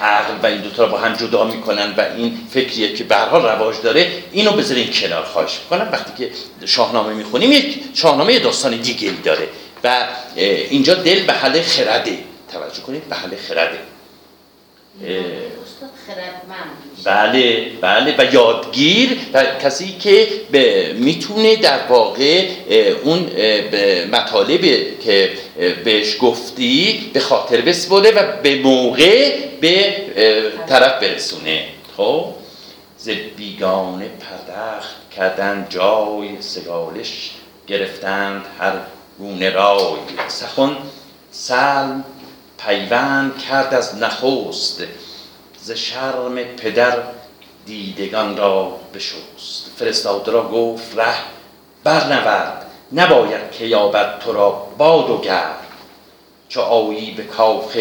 عقل 0.00 0.34
و 0.42 0.46
این 0.46 0.60
دوتا 0.60 0.84
رو 0.84 0.90
با 0.90 0.98
هم 0.98 1.14
جدا 1.14 1.44
می‌کنن 1.44 1.94
و 1.96 2.00
این 2.16 2.38
فکریه 2.50 2.92
که 2.92 3.04
به 3.04 3.24
رواج 3.24 3.76
داره 3.82 4.12
اینو 4.32 4.52
بذارین 4.52 4.90
کنار 4.92 5.22
خواهش 5.22 5.58
می‌کنم. 5.62 5.88
وقتی 5.92 6.12
که 6.18 6.30
شاهنامه 6.66 7.14
می‌خونیم 7.14 7.52
یک 7.52 7.80
شاهنامه 7.94 8.38
داستان 8.38 8.76
دیگه 8.76 9.12
داره 9.24 9.48
و 9.84 10.08
اینجا 10.36 10.94
دل 10.94 11.26
به 11.26 11.32
حل 11.32 11.62
خرده. 11.62 12.18
توجه 12.52 12.80
کنید 12.86 13.08
به 13.08 13.16
حل 13.16 13.36
خرده. 13.36 13.78
بله 17.04 17.70
بله 17.80 18.14
و 18.18 18.34
یادگیر 18.34 19.18
و 19.34 19.44
کسی 19.44 19.96
که 19.98 20.28
می‌تونه 20.94 21.56
در 21.56 21.86
واقع 21.88 22.48
اون 23.02 23.18
مطالب 24.12 24.60
که 25.00 25.32
بهش 25.84 26.16
گفتی 26.20 27.10
به 27.12 27.20
خاطر 27.20 27.60
بسپره 27.60 28.10
و 28.10 28.42
به 28.42 28.54
موقع 28.54 29.36
به 29.60 30.02
طرف 30.68 31.02
برسونه. 31.02 31.64
خب؟ 31.96 32.24
ز 32.98 33.08
بیگانه 33.36 34.08
پردخت 34.08 35.10
کردن 35.16 35.66
جای 35.70 36.28
سگالش 36.40 37.30
گرفتند 37.66 38.44
هر 38.60 38.72
گونه 39.18 39.50
رای. 39.50 39.98
سخن 40.28 40.76
سلم 41.30 42.04
پیوند 42.66 43.38
کرد 43.38 43.74
از 43.74 43.96
نخست 43.96 44.82
ز 45.68 45.72
شرم 45.72 46.34
پدر 46.34 46.98
دیدگان 47.66 48.36
را 48.36 48.80
بشوست 48.94 49.70
فرستاده 49.76 50.32
را 50.32 50.48
گفت 50.48 50.98
ره 50.98 51.14
برنورد. 51.84 52.66
نباید 52.92 53.50
که 53.52 53.66
یابد 53.66 54.18
تو 54.18 54.32
را 54.32 54.50
باد 54.78 55.10
و 55.10 55.18
گرد. 55.18 55.66
چو 56.48 56.60
آیی 56.60 57.10
به 57.10 57.22
کاخ 57.22 57.76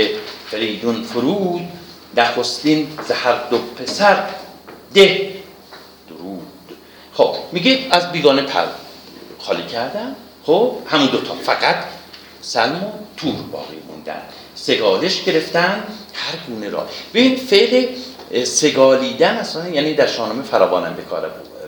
فریدون 0.47 1.03
فرود 1.03 1.61
نخستین 2.17 2.87
ز 3.07 3.11
هر 3.11 3.35
دو 3.49 3.57
پسر 3.57 4.23
ده. 4.93 5.33
درود. 6.09 6.77
خب 7.13 7.35
میگه 7.51 7.87
از 7.91 8.11
بیگانه 8.11 8.41
پر 8.41 8.65
خالی 9.39 9.63
کردن؟ 9.63 10.15
خب 10.45 10.75
همون 10.87 11.07
دوتا. 11.07 11.33
فقط 11.33 11.83
سلم 12.41 12.83
و 12.83 12.91
تور 13.17 13.35
باقی 13.51 13.77
موندن. 13.87 14.21
سگالش 14.55 15.23
گرفتن 15.23 15.83
هر 16.17 16.35
گونه 16.47 16.69
را. 16.69 16.87
این 17.13 17.35
فعل 17.35 17.85
سگالیدن 18.43 19.35
اصلا 19.35 19.67
یعنی 19.67 19.93
در 19.93 20.07
شاهنامه 20.07 20.43
فراوانم 20.43 20.95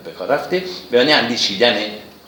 به 0.06 0.12
کار 0.12 0.28
رفته 0.28 0.64
یعنی 0.91 1.14
اندیشیدن 1.14 1.76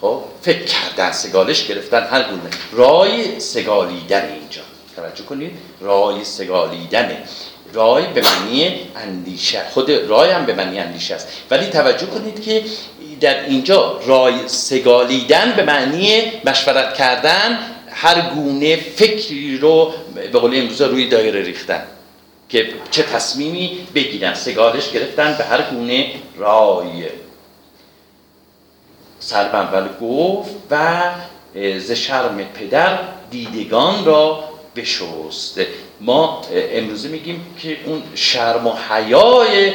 خب 0.02 0.24
فکر 0.42 0.64
کردن 0.64 1.12
سگالش 1.12 1.68
گرفتن 1.68 2.08
هر 2.12 2.24
گونه. 2.24 2.50
رای 2.72 3.40
سگالیدن 3.40 4.26
اینجا. 4.40 4.62
توجه 4.96 5.24
کنید. 5.24 5.52
رای 5.82 6.24
سگالیدن. 6.24 7.18
رای 7.74 8.08
به 8.08 8.22
معنی 8.22 8.80
اندیشه. 8.96 9.62
خود 9.74 9.92
رای 9.92 10.30
هم 10.30 10.46
به 10.46 10.54
معنی 10.54 10.80
اندیشه 10.80 11.16
است. 11.16 11.28
ولی 11.52 11.66
توجه 11.66 12.06
کنید 12.06 12.42
که 12.42 12.64
در 13.22 13.46
اینجا 13.46 14.00
رای 14.06 14.48
سگالیدن 14.48 15.54
به 15.58 15.64
معنی 15.64 16.22
مشورت 16.46 16.94
کردن 16.94 17.60
هر 17.92 18.22
گونه 18.22 18.76
فکری 18.76 19.58
رو 19.58 19.94
به 20.16 20.40
قول 20.40 20.56
امروز 20.56 20.82
روی 20.82 21.08
دایره 21.08 21.42
ریختن. 21.42 21.84
که 22.52 22.70
چه 22.92 23.04
تصمیمی 23.04 23.88
بگیرن. 23.96 24.34
سگالش 24.34 24.92
گرفتن 24.92 25.36
به 25.38 25.44
هر 25.44 25.62
گونه 25.62 26.12
رای. 26.38 27.06
سر 29.20 29.56
اول 29.56 29.88
گفت 30.02 30.52
و 30.72 31.02
ز 31.80 31.92
شرم 31.92 32.38
پدر 32.38 33.00
دیدگان 33.32 34.06
را 34.06 34.44
بشست. 34.76 35.60
ما 36.02 36.42
امروزه 36.54 37.10
میگیم 37.10 37.46
که 37.62 37.78
اون 37.86 38.04
شرم 38.16 38.68
و 38.68 38.74
حیای 38.90 39.72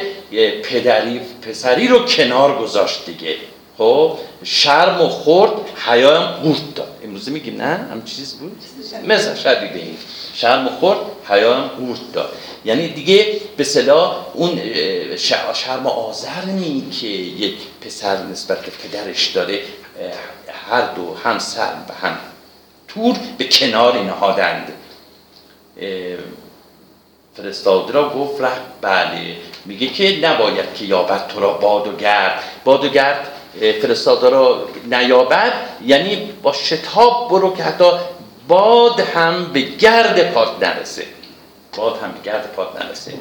پدری 0.61 1.21
پسری 1.41 1.87
رو 1.87 2.05
کنار 2.05 2.59
گذاشت 2.59 3.05
دیگه. 3.05 3.35
خب 3.77 4.17
شرم 4.43 5.01
و 5.01 5.09
خورد 5.09 5.51
حیا 5.85 6.21
هم 6.21 6.43
قورت 6.43 6.75
داد. 6.75 6.99
امروزه 7.03 7.31
میگیم 7.31 7.61
نه؟ 7.61 7.75
هم 7.91 8.03
چیز 8.03 8.33
بود؟ 8.33 8.63
مثلا 9.07 9.35
شبیه 9.35 9.73
به 9.73 9.79
این 9.79 9.97
شرم 10.37 10.69
خورد 10.69 10.99
حیا 11.29 11.53
قورت 11.53 12.11
داد. 12.13 12.33
یعنی 12.65 12.87
دیگه 12.87 13.41
به 13.57 13.63
صلاح 13.63 14.25
اون 14.33 14.61
شرم 15.53 15.87
آزرمی 15.87 16.89
که 17.01 17.07
یک 17.07 17.57
پسر 17.81 18.23
نسبت 18.23 18.59
به 18.65 18.71
پدرش 18.71 19.27
داره 19.27 19.61
هر 20.69 20.81
دو 20.81 21.15
هم 21.23 21.39
سر 21.39 21.73
و 21.89 22.07
هم 22.07 22.17
تور 22.87 23.15
به 23.37 23.43
کنار 23.43 24.01
نهادند. 24.01 24.73
فرستاده 27.37 27.93
را 27.93 28.09
گفت 28.09 28.41
ره 28.41 28.51
بله. 28.81 29.35
میگه 29.65 29.87
که 29.87 30.19
نباید 30.21 30.73
که 30.75 30.85
یابد 30.85 31.27
تو 31.27 31.39
را 31.39 31.53
باد 31.53 31.87
و 31.87 31.95
گرد. 31.95 32.43
باد 32.63 32.85
و 32.85 32.89
گرد 32.89 33.31
فرستاده 33.81 34.29
را 34.29 34.67
نیابد 34.91 35.53
یعنی 35.85 36.29
با 36.43 36.53
شتاب 36.53 37.29
برو 37.29 37.55
که 37.55 37.63
حتی 37.63 37.91
باد 38.47 38.99
هم 38.99 39.45
به 39.53 39.61
گرد 39.61 40.31
پات 40.31 40.63
نرسه. 40.63 41.05
باد 41.77 41.99
هم 42.03 42.11
به 42.11 42.19
گرد 42.23 42.53
پات 42.55 42.81
نرسه. 42.81 43.13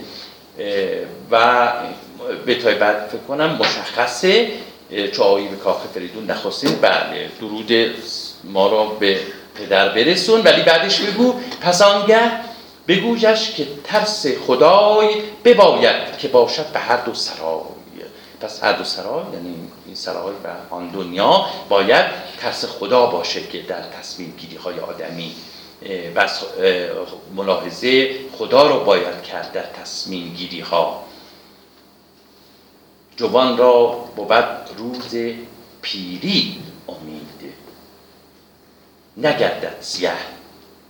و 1.30 1.72
به 2.46 2.54
تای 2.54 2.74
بعد 2.74 3.08
فکر 3.08 3.22
کنم 3.28 3.56
مشخصه. 3.60 4.50
چایی 5.12 5.48
به 5.48 5.56
کاخ 5.56 5.76
فریدون 5.94 6.30
نخواستین 6.30 6.74
بله 6.74 7.30
درود 7.40 7.72
ما 8.44 8.66
را 8.66 8.84
به 8.84 9.20
پدر 9.54 9.88
برسون. 9.88 10.40
ولی 10.40 10.62
بعدش 10.62 11.00
بگو 11.00 11.34
پس 11.60 11.82
آنگه 11.82 12.30
بگویش 12.88 13.50
که 13.50 13.66
ترس 13.84 14.26
خدای 14.46 15.22
بباید 15.44 16.18
که 16.18 16.28
باشد 16.28 16.66
به 16.72 16.78
هر 16.78 16.96
دو 16.96 17.14
سرای. 17.14 17.60
پس 18.40 18.64
هر 18.64 18.72
دو 18.72 18.84
سرای 18.84 19.22
یعنی 19.32 19.54
سرای 19.96 20.34
و 20.44 20.74
آن 20.74 20.88
دنیا 20.88 21.46
باید 21.68 22.06
ترس 22.38 22.64
خدا 22.64 23.06
باشه 23.06 23.46
که 23.46 23.62
در 23.62 23.82
تصمیم 23.82 24.34
گیری 24.38 24.56
های 24.56 24.80
آدمی 24.80 25.34
بس 26.16 26.42
ملاحظه 27.34 28.20
خدا 28.38 28.66
رو 28.68 28.84
باید 28.84 29.22
کرد 29.22 29.52
در 29.52 29.62
تصمیم 29.62 30.34
گیری 30.34 30.60
ها 30.60 31.02
جوان 33.16 33.56
را 33.56 33.86
بود 34.16 34.44
روز 34.78 35.16
پیری 35.82 36.62
امید 36.88 37.54
نگردد 39.16 39.76
سیه 39.80 40.12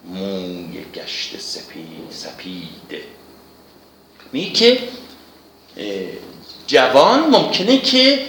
موی 0.04 0.84
گشت 0.94 1.40
سپید 1.40 2.10
سپید. 2.10 3.02
می 4.32 4.52
که 4.52 4.78
جوان 6.66 7.30
ممکنه 7.30 7.78
که 7.78 8.26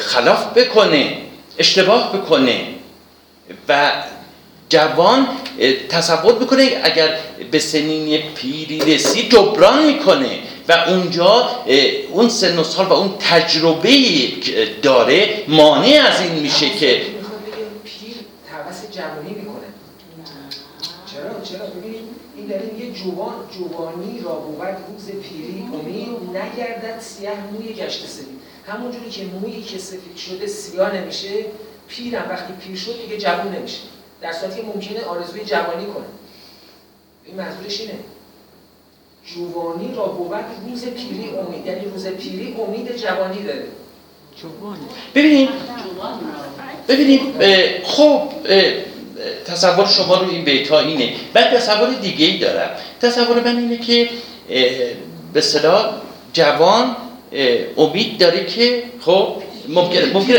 خلاف 0.00 0.46
بکنه 0.58 1.18
اشتباه 1.58 2.16
بکنه 2.16 2.66
و 3.68 3.92
جوان 4.68 5.28
تصور 5.88 6.32
بکنه 6.32 6.80
اگر 6.82 7.18
به 7.50 7.58
سنین 7.58 8.22
پیری 8.34 8.94
رسید 8.94 9.30
جبران 9.32 9.86
می‌کنه 9.86 10.38
و 10.68 10.72
اونجا 10.72 11.50
اون 12.12 12.28
سن 12.28 12.58
و 12.58 12.64
سال 12.64 12.86
و 12.86 12.92
اون 12.92 13.14
تجربه 13.18 13.92
داره 14.82 15.44
مانع 15.48 16.02
از 16.12 16.20
این 16.20 16.32
میشه 16.32 16.70
که 16.70 17.02
جوانی 18.92 19.30
می‌کنه. 19.30 19.68
چرا؟ 21.12 21.40
چرا؟ 21.44 21.66
ببینید 21.66 22.00
این 22.36 22.46
داره 22.46 22.70
میگه 22.72 22.92
جوان 22.92 23.34
جوانی 23.58 24.20
را 24.20 24.34
بود 24.34 24.60
روز 24.88 25.22
پیری 25.22 25.64
امید 25.72 26.08
نگردد 26.36 27.00
سیاه 27.00 27.34
موی 27.52 27.72
گشت 27.72 28.06
همونجوری 28.68 29.10
که 29.10 29.24
مویی 29.24 29.62
که 29.62 29.78
سفید 29.78 30.16
شده 30.16 30.46
سیاه 30.46 30.96
نمیشه 30.96 31.28
پیرم. 31.88 32.26
وقتی 32.30 32.52
پیر 32.52 32.76
شد 32.76 33.02
دیگه 33.02 33.18
جوان 33.18 33.52
نمیشه. 33.52 33.78
در 34.20 34.32
صورتی 34.32 34.62
ممکنه 34.62 35.04
آرزوی 35.04 35.44
جوانی 35.44 35.86
کنه. 35.86 36.04
این 37.24 37.36
منظورش 37.36 37.80
اینه. 37.80 37.98
جوانی 39.26 39.94
را 39.94 40.04
بود 40.06 40.34
روز 40.68 40.84
پیری 40.84 41.28
امید. 41.28 41.66
یعنی 41.66 41.84
روز 41.84 42.06
پیری 42.06 42.56
امید 42.68 42.96
جوانی 42.96 43.42
داره. 43.42 43.64
ببینید 45.14 45.48
ببینید 46.88 47.20
خب 47.84 48.22
تصور 49.46 49.86
شما 49.86 50.14
رو 50.14 50.30
این 50.30 50.44
بیت 50.44 50.68
ها 50.68 50.78
اینه. 50.78 51.12
بعد 51.32 51.56
تصور 51.56 51.94
دیگه 51.94 52.26
ای 52.26 52.38
دارم. 52.38 52.70
تصور 53.00 53.40
من 53.40 53.56
اینه 53.56 53.76
که 53.76 54.10
به 55.32 55.40
صلاح 55.40 55.94
جوان 56.32 56.96
امید 57.76 58.18
داره 58.18 58.46
که 58.46 58.82
خب 59.00 59.42
ممکن 59.68 59.98
ممکن 60.12 60.32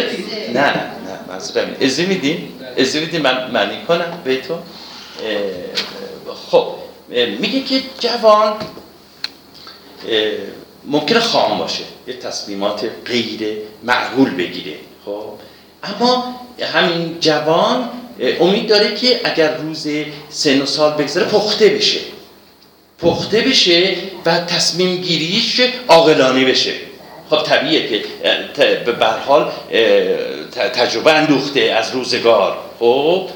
نه 0.54 0.74
نه 0.74 0.92
منظورم 1.28 1.76
ازی 1.82 2.06
میدین 2.06 2.52
ازی 2.78 3.00
میدین 3.00 3.22
من 3.22 3.52
معنی 3.52 3.82
کنم 3.88 4.22
بیتو 4.26 4.56
خب 6.52 6.68
میگه 7.40 7.62
که 7.62 7.82
جوان 8.00 8.54
ممکنه 10.86 11.20
خام 11.20 11.58
باشه 11.58 11.84
یه 12.08 12.14
تصمیمات 12.14 12.90
غیر 13.06 13.58
معقول 13.84 14.30
بگیره 14.30 14.76
خب. 15.06 15.24
اما 15.84 16.36
همین 16.62 17.18
جوان 17.20 17.90
امید 18.40 18.70
داره 18.70 18.96
که 18.96 19.22
اگر 19.24 19.58
روز 19.58 19.88
سن 20.30 20.62
و 20.62 20.66
سال 20.66 20.94
بگذره 20.94 21.26
پخته 21.26 21.70
بشه. 21.70 22.00
پخته 23.02 23.42
بشه 23.42 23.96
و 24.26 24.40
تصمیم 24.40 24.98
گیریش 24.98 25.62
عاقلانه 25.88 26.46
بشه. 26.46 26.74
خب 27.30 27.44
طبیعیه 27.44 27.90
که 27.90 28.04
به 28.86 29.06
حال 29.28 29.52
تجربه 30.74 31.14
اندوخته 31.14 31.62
از 31.62 31.92
روزگار. 31.92 32.58
خب 32.80 33.30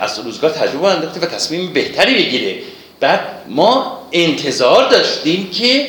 از 0.00 0.18
روزگار 0.18 0.50
تجربه 0.50 0.84
انداخته 0.84 1.20
و 1.20 1.26
تصمیم 1.26 1.72
بهتری 1.72 2.14
بگیره. 2.14 2.56
بعد 3.00 3.20
ما 3.48 4.02
انتظار 4.12 4.88
داشتیم 4.90 5.50
که 5.50 5.88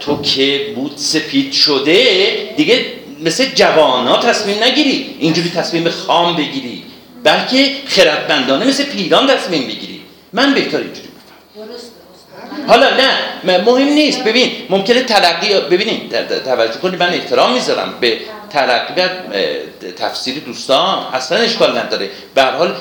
تو 0.00 0.22
که 0.22 0.72
بود 0.74 0.92
سپید 0.96 1.52
شده 1.52 2.28
دیگه 2.56 2.86
مثل 3.20 3.44
جوان 3.54 4.06
ها 4.06 4.16
تصمیم 4.16 4.62
نگیری. 4.62 5.16
اینجوری 5.18 5.50
تصمیم 5.50 5.90
خام 5.90 6.36
بگیری. 6.36 6.82
بلکه 7.24 7.70
خردمندانه 7.86 8.66
مثل 8.66 8.84
پیران 8.84 9.26
تصمیم 9.26 9.62
بگیری. 9.62 10.00
من 10.32 10.54
بهتر 10.54 10.78
اینجوری 10.78 11.08
حالا 12.68 12.86
نه 12.90 13.58
مهم 13.58 13.88
نیست. 13.88 14.24
ببین 14.24 14.52
ممکنه 14.70 15.02
تلقی 15.02 15.60
ببینید 15.60 16.14
توجه 16.44 16.78
کنید 16.82 17.02
من 17.02 17.08
احترام 17.08 17.52
می‌ذارم 17.52 17.94
به 18.00 18.18
تلقی 18.50 19.02
تفسیر 19.98 20.38
دوستان. 20.38 21.06
اصلا 21.12 21.38
اشکال 21.38 21.78
نداره. 21.78 22.10
به 22.34 22.42
حال 22.42 22.74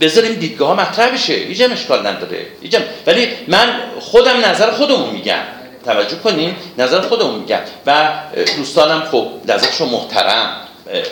بذاریم 0.00 0.32
دیدگاه 0.32 0.68
ها 0.68 0.74
مطرح 0.74 1.10
بشه. 1.10 1.34
هیچ 1.34 1.60
اشکال 1.60 2.06
نداره. 2.06 2.46
هیچ 2.62 2.76
ولی 3.06 3.28
من 3.48 3.68
خودم 4.00 4.44
نظر 4.44 4.70
خودمون 4.70 5.10
میگم. 5.10 5.42
توجه 5.84 6.16
کنین 6.16 6.56
نظر 6.78 7.00
خودمون 7.00 7.34
میگم. 7.34 7.60
و 7.86 8.08
دوستانم 8.56 9.02
خب 9.10 9.26
نظرشو 9.48 9.86
محترم. 9.86 10.56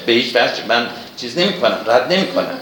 به 0.07 0.13
هیچ 0.13 0.37
وجه 0.37 0.65
من 0.69 0.87
چیز 1.21 1.39
نمی 1.39 1.53
کنم 1.53 1.79
رد 1.87 2.13
نمی 2.13 2.27
کنم 2.27 2.59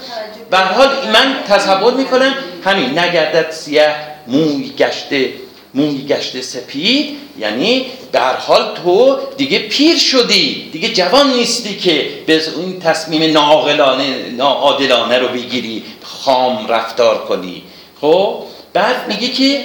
به 0.51 0.59
حال 0.59 0.89
من 1.13 1.37
تصور 1.49 1.95
می‌کنم 1.95 2.35
همین 2.65 2.99
نگردد 2.99 3.51
سیاه 3.51 3.95
موی 4.29 4.73
گشته 4.79 5.33
موی 5.75 6.05
گشته 6.05 6.43
سپید 6.43 7.17
یعنی 7.39 7.87
در 8.13 8.37
حال 8.37 8.75
تو 8.75 9.19
دیگه 9.37 9.59
پیر 9.59 9.99
شدی 9.99 10.71
دیگه 10.73 10.89
جوان 10.89 11.33
نیستی 11.33 11.77
که 11.77 12.09
به 12.27 12.43
این 12.57 12.81
تصمیم 12.81 13.33
ناعقلانه 13.33 14.31
ناعادلانه 14.31 15.19
رو 15.19 15.29
بگیری 15.29 15.85
خام 16.03 16.67
رفتار 16.69 17.25
کنی. 17.25 17.63
خب؟ 18.01 18.43
بعد 18.73 19.09
میگه 19.09 19.29
که 19.29 19.65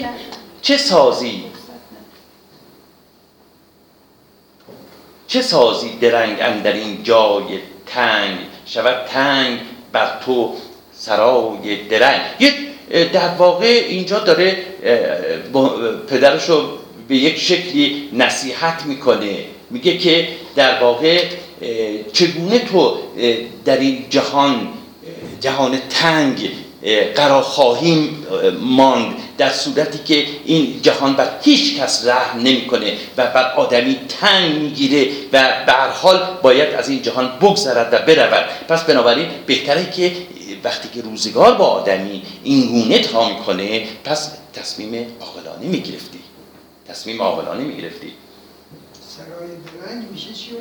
چه 0.62 0.78
سازی؟ 0.78 1.44
چه 5.28 5.42
سازی 5.42 5.90
درنگ 6.02 6.38
اندر 6.42 6.74
این 6.74 7.04
جای 7.04 7.60
تنگ؟ 7.86 8.38
شود 8.66 9.06
تنگ 9.06 9.60
بر 9.92 10.20
تو 10.26 10.54
سرای 10.94 11.76
درنگ. 11.88 12.22
یه 12.40 12.54
در 13.14 13.30
واقع 13.38 13.86
اینجا 13.90 14.20
داره 14.20 14.58
پدرش 16.08 16.50
رو 16.50 16.64
به 17.08 17.16
یک 17.16 17.40
شکلی 17.40 18.10
نصیحت 18.14 18.86
می‌کنه. 18.86 19.36
میگه 19.70 19.98
که 19.98 20.28
در 20.56 20.82
واقع 20.82 21.24
چگونه 22.14 22.60
تو 22.60 22.98
در 23.66 23.78
این 23.78 24.06
جهان 24.10 24.68
جهان 25.42 25.78
تنگ 25.90 26.50
قرار 27.16 27.42
خواهیم 27.42 28.28
ماند 28.60 29.14
در 29.38 29.50
صورتی 29.50 30.00
که 30.06 30.26
این 30.46 30.80
جهان 30.82 31.14
بر 31.14 31.30
هیچ 31.44 31.80
کس 31.80 32.08
رحم 32.08 32.40
نمی‌کنه 32.40 32.94
و 33.18 33.28
بر 33.28 33.54
آدمی 33.54 33.98
تنگ 34.22 34.56
می‌گیره 34.56 35.08
و 35.34 35.54
به 35.66 35.74
حال 35.74 36.20
باید 36.42 36.74
از 36.74 36.90
این 36.90 37.02
جهان 37.02 37.32
بگذرد 37.42 37.94
و 37.94 37.98
برود. 37.98 38.46
پس 38.68 38.84
بنابراین 38.84 39.28
بهتره 39.46 39.92
که 39.92 40.12
وقتی 40.64 40.90
که 40.90 41.02
روزگار 41.02 41.56
با 41.56 41.66
آدمی 41.66 42.24
این 42.44 42.72
گونه 42.72 43.00
تا 43.00 43.30
می‌کنه 43.30 43.88
پس 44.04 44.32
تصمیم 44.54 45.16
عاقلانه 45.22 45.66
می‌گرفتی. 45.66 46.20
تصمیم 46.88 47.22
عاقلانه 47.22 47.64
می‌گرفتی. 47.64 48.14
سرای 49.08 49.48
درنگ 49.48 50.12
میشه 50.12 50.34
چی 50.34 50.52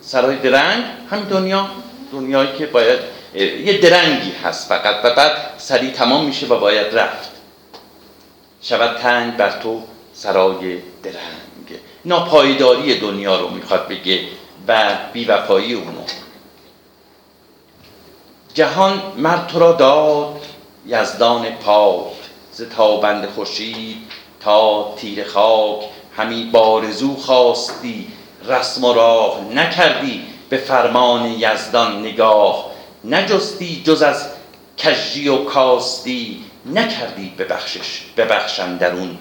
سرای 0.00 0.36
درنگ؟ 0.38 0.84
هم 1.10 1.20
دنیا. 1.20 1.68
دنیایی 2.12 2.58
که 2.58 2.66
باید 2.66 2.98
یه 3.34 3.78
درنگی 3.78 4.30
هست 4.44 4.68
فقط 4.68 5.04
و 5.04 5.14
بعد 5.14 5.32
سریع 5.58 5.90
تمام 5.90 6.24
میشه 6.24 6.46
و 6.46 6.58
باید 6.60 6.98
رفت. 6.98 7.30
شود 8.62 8.96
تنگ 8.96 9.36
بر 9.36 9.60
تو 9.60 9.82
سرای 10.14 10.78
درنگ. 11.02 11.80
ناپایداری 12.04 13.00
دنیا 13.00 13.40
رو 13.40 13.48
می‌خواد 13.50 13.88
بگه. 13.88 14.20
و 14.68 14.98
بیوفایی 15.12 15.74
اونو. 15.74 16.00
جهان 18.54 19.02
مرد 19.16 19.46
تو 19.46 19.58
را 19.58 19.72
داد 19.72 20.46
یزدان 20.86 21.50
پاک. 21.50 22.12
ز 22.52 22.62
تابند 22.62 23.28
خورشید 23.28 23.96
تا 24.40 24.94
تیر 24.96 25.24
خاک 25.24 25.80
همی 26.16 26.44
بارزو 26.44 27.16
خواستی. 27.16 28.08
رسم 28.48 28.84
و 28.84 28.92
راه 28.92 29.40
نکردی 29.40 30.22
به 30.48 30.56
فرمان 30.56 31.26
یزدان 31.26 32.00
نگاه. 32.00 32.70
نجستی 33.04 33.82
جز 33.86 34.02
از 34.02 34.28
کجی 34.78 35.28
و 35.28 35.44
کاستی. 35.44 36.44
نکردی 36.66 37.32
ببخشش 37.38 38.02
ببخشندرون 38.16 39.18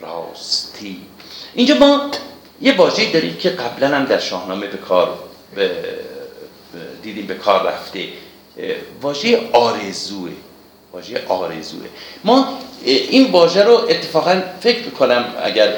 راستی. 0.00 1.00
اینجا 1.54 1.74
ما 1.74 2.10
یه 2.60 2.76
واژه‌ای 2.76 3.12
داریم 3.12 3.36
که 3.36 3.50
قبلا 3.50 3.88
هم 3.88 4.04
در 4.04 4.18
شاهنامه 4.18 4.66
به 4.66 4.76
کار 4.76 5.18
دیدیم 7.02 7.26
به 7.26 7.34
کار 7.34 7.62
رفته. 7.62 8.08
واژه 9.02 9.40
آرزوه. 9.52 10.30
واژه 10.92 11.22
آرزوه. 11.28 11.86
ما 12.24 12.58
این 12.84 13.30
واژه 13.30 13.62
رو 13.62 13.72
اتفاقا 13.88 14.42
فکر 14.60 14.90
کنم 14.90 15.34
اگر 15.42 15.76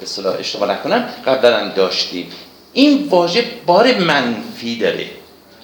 به 0.00 0.06
صلاح 0.06 0.36
اشتباه 0.38 0.70
نکنم 0.70 1.14
قبلا 1.26 1.58
هم 1.58 1.68
داشتیم. 1.68 2.30
این 2.72 3.08
واژه 3.08 3.44
بار 3.66 3.98
منفی 3.98 4.76
داره. 4.76 5.06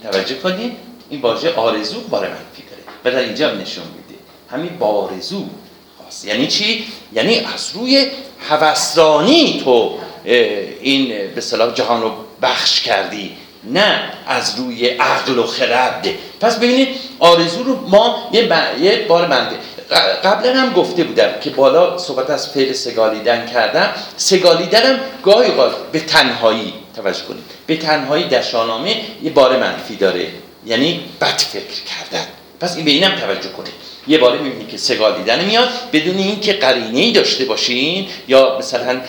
توجه 0.03 0.35
کنید. 0.35 0.73
این 1.11 1.21
واژه 1.21 1.55
آرزو 1.55 2.01
بار 2.01 2.29
منفی 2.29 2.63
داره. 2.71 2.83
و 3.05 3.11
در 3.11 3.27
اینجا 3.27 3.51
نشون 3.51 3.85
میده. 3.85 4.21
همین 4.51 4.79
بارزو 4.79 5.45
خاص. 5.99 6.25
یعنی 6.25 6.47
چی؟ 6.47 6.87
یعنی 7.13 7.39
از 7.39 7.71
روی 7.75 8.07
هوسرانی 8.49 9.63
تو 9.65 9.99
این 10.27 11.31
به 11.35 11.41
صلاح 11.41 11.75
جهان 11.75 12.03
رو 12.03 12.13
بخش 12.43 12.81
کردی. 12.81 13.37
نه 13.65 14.13
از 14.27 14.59
روی 14.59 14.89
عقل 14.89 15.39
و 15.39 15.47
خرد. 15.47 16.09
پس 16.41 16.57
ببینید 16.57 16.89
آرزو 17.19 17.63
رو 17.63 17.89
ما 17.89 18.31
یه, 18.33 18.49
یه 18.81 19.07
بار 19.09 19.27
منده 19.27 19.57
قبلا 20.25 20.55
هم 20.55 20.73
گفته 20.73 21.05
بودم 21.05 21.31
که 21.41 21.51
بالا 21.51 21.99
صحبت 21.99 22.31
از 22.31 22.49
فعل 22.49 22.73
سگالیدن 22.73 23.47
کردم. 23.47 23.91
سگالیدن 24.17 25.01
گاهی 25.23 25.51
به 25.93 26.01
تنهایی 26.01 26.75
توجه 26.97 27.23
کنید. 27.23 27.45
به 27.67 27.77
تنهایی 27.77 28.25
در 28.25 28.43
شاهنامه 28.43 28.97
یه 29.23 29.31
بار 29.31 29.57
منفی 29.57 29.97
داره. 29.97 30.29
یعنی 30.67 31.01
بد 31.21 31.39
فکر 31.39 31.83
کردن. 31.85 32.27
پس 32.61 32.77
این 32.77 32.85
به 32.85 32.91
اینم 32.91 33.15
توجه 33.17 33.49
کنید. 33.49 33.75
یه 34.09 34.19
باره 34.19 34.39
می‌بینید 34.39 34.69
که 34.69 34.77
سگال 34.77 35.17
دیدن 35.17 35.45
میاد 35.45 35.69
بدون 35.93 36.17
اینکه 36.17 36.53
قرینه 36.53 37.01
ای 37.01 37.13
داشته 37.13 37.45
باشین 37.45 38.07
یا 38.29 38.59
مثلا 38.59 39.01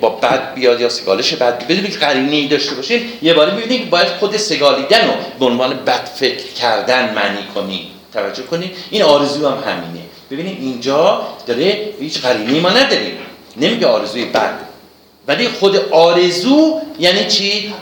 با 0.00 0.08
بد 0.08 0.54
بیاد 0.54 0.80
یا 0.80 0.88
سگالش 0.88 1.34
بد 1.34 1.66
بدون 1.66 1.84
اینکه 1.84 1.98
قرینه 1.98 2.36
ای 2.36 2.46
داشته 2.46 2.74
باشین 2.74 3.00
یه 3.22 3.34
باره 3.34 3.54
می‌بینید 3.54 3.80
که 3.80 3.86
باید 3.86 4.08
خود 4.08 4.36
سگالیدن 4.36 5.06
رو 5.06 5.12
به 5.38 5.44
عنوان 5.44 5.72
بد 5.72 6.04
فکر 6.14 6.52
کردن 6.60 7.14
معنی 7.14 7.42
کنید 7.54 7.86
توجه 8.12 8.42
کنید 8.42 8.76
این 8.90 9.02
آرزو 9.02 9.48
هم 9.48 9.72
همینه. 9.72 10.04
ببینید 10.30 10.58
اینجا 10.60 11.26
داره 11.46 11.88
هیچ 12.00 12.20
قرینه 12.20 12.60
ما 12.60 12.70
نداریم. 12.70 13.16
نمیگه 13.56 13.86
آرزوی 13.86 14.24
بد. 14.24 14.58
ولی 15.28 15.48
خود 15.48 15.76
آرزو 15.76 16.80
یعنی 16.98 17.24
چی؟ 17.24 17.74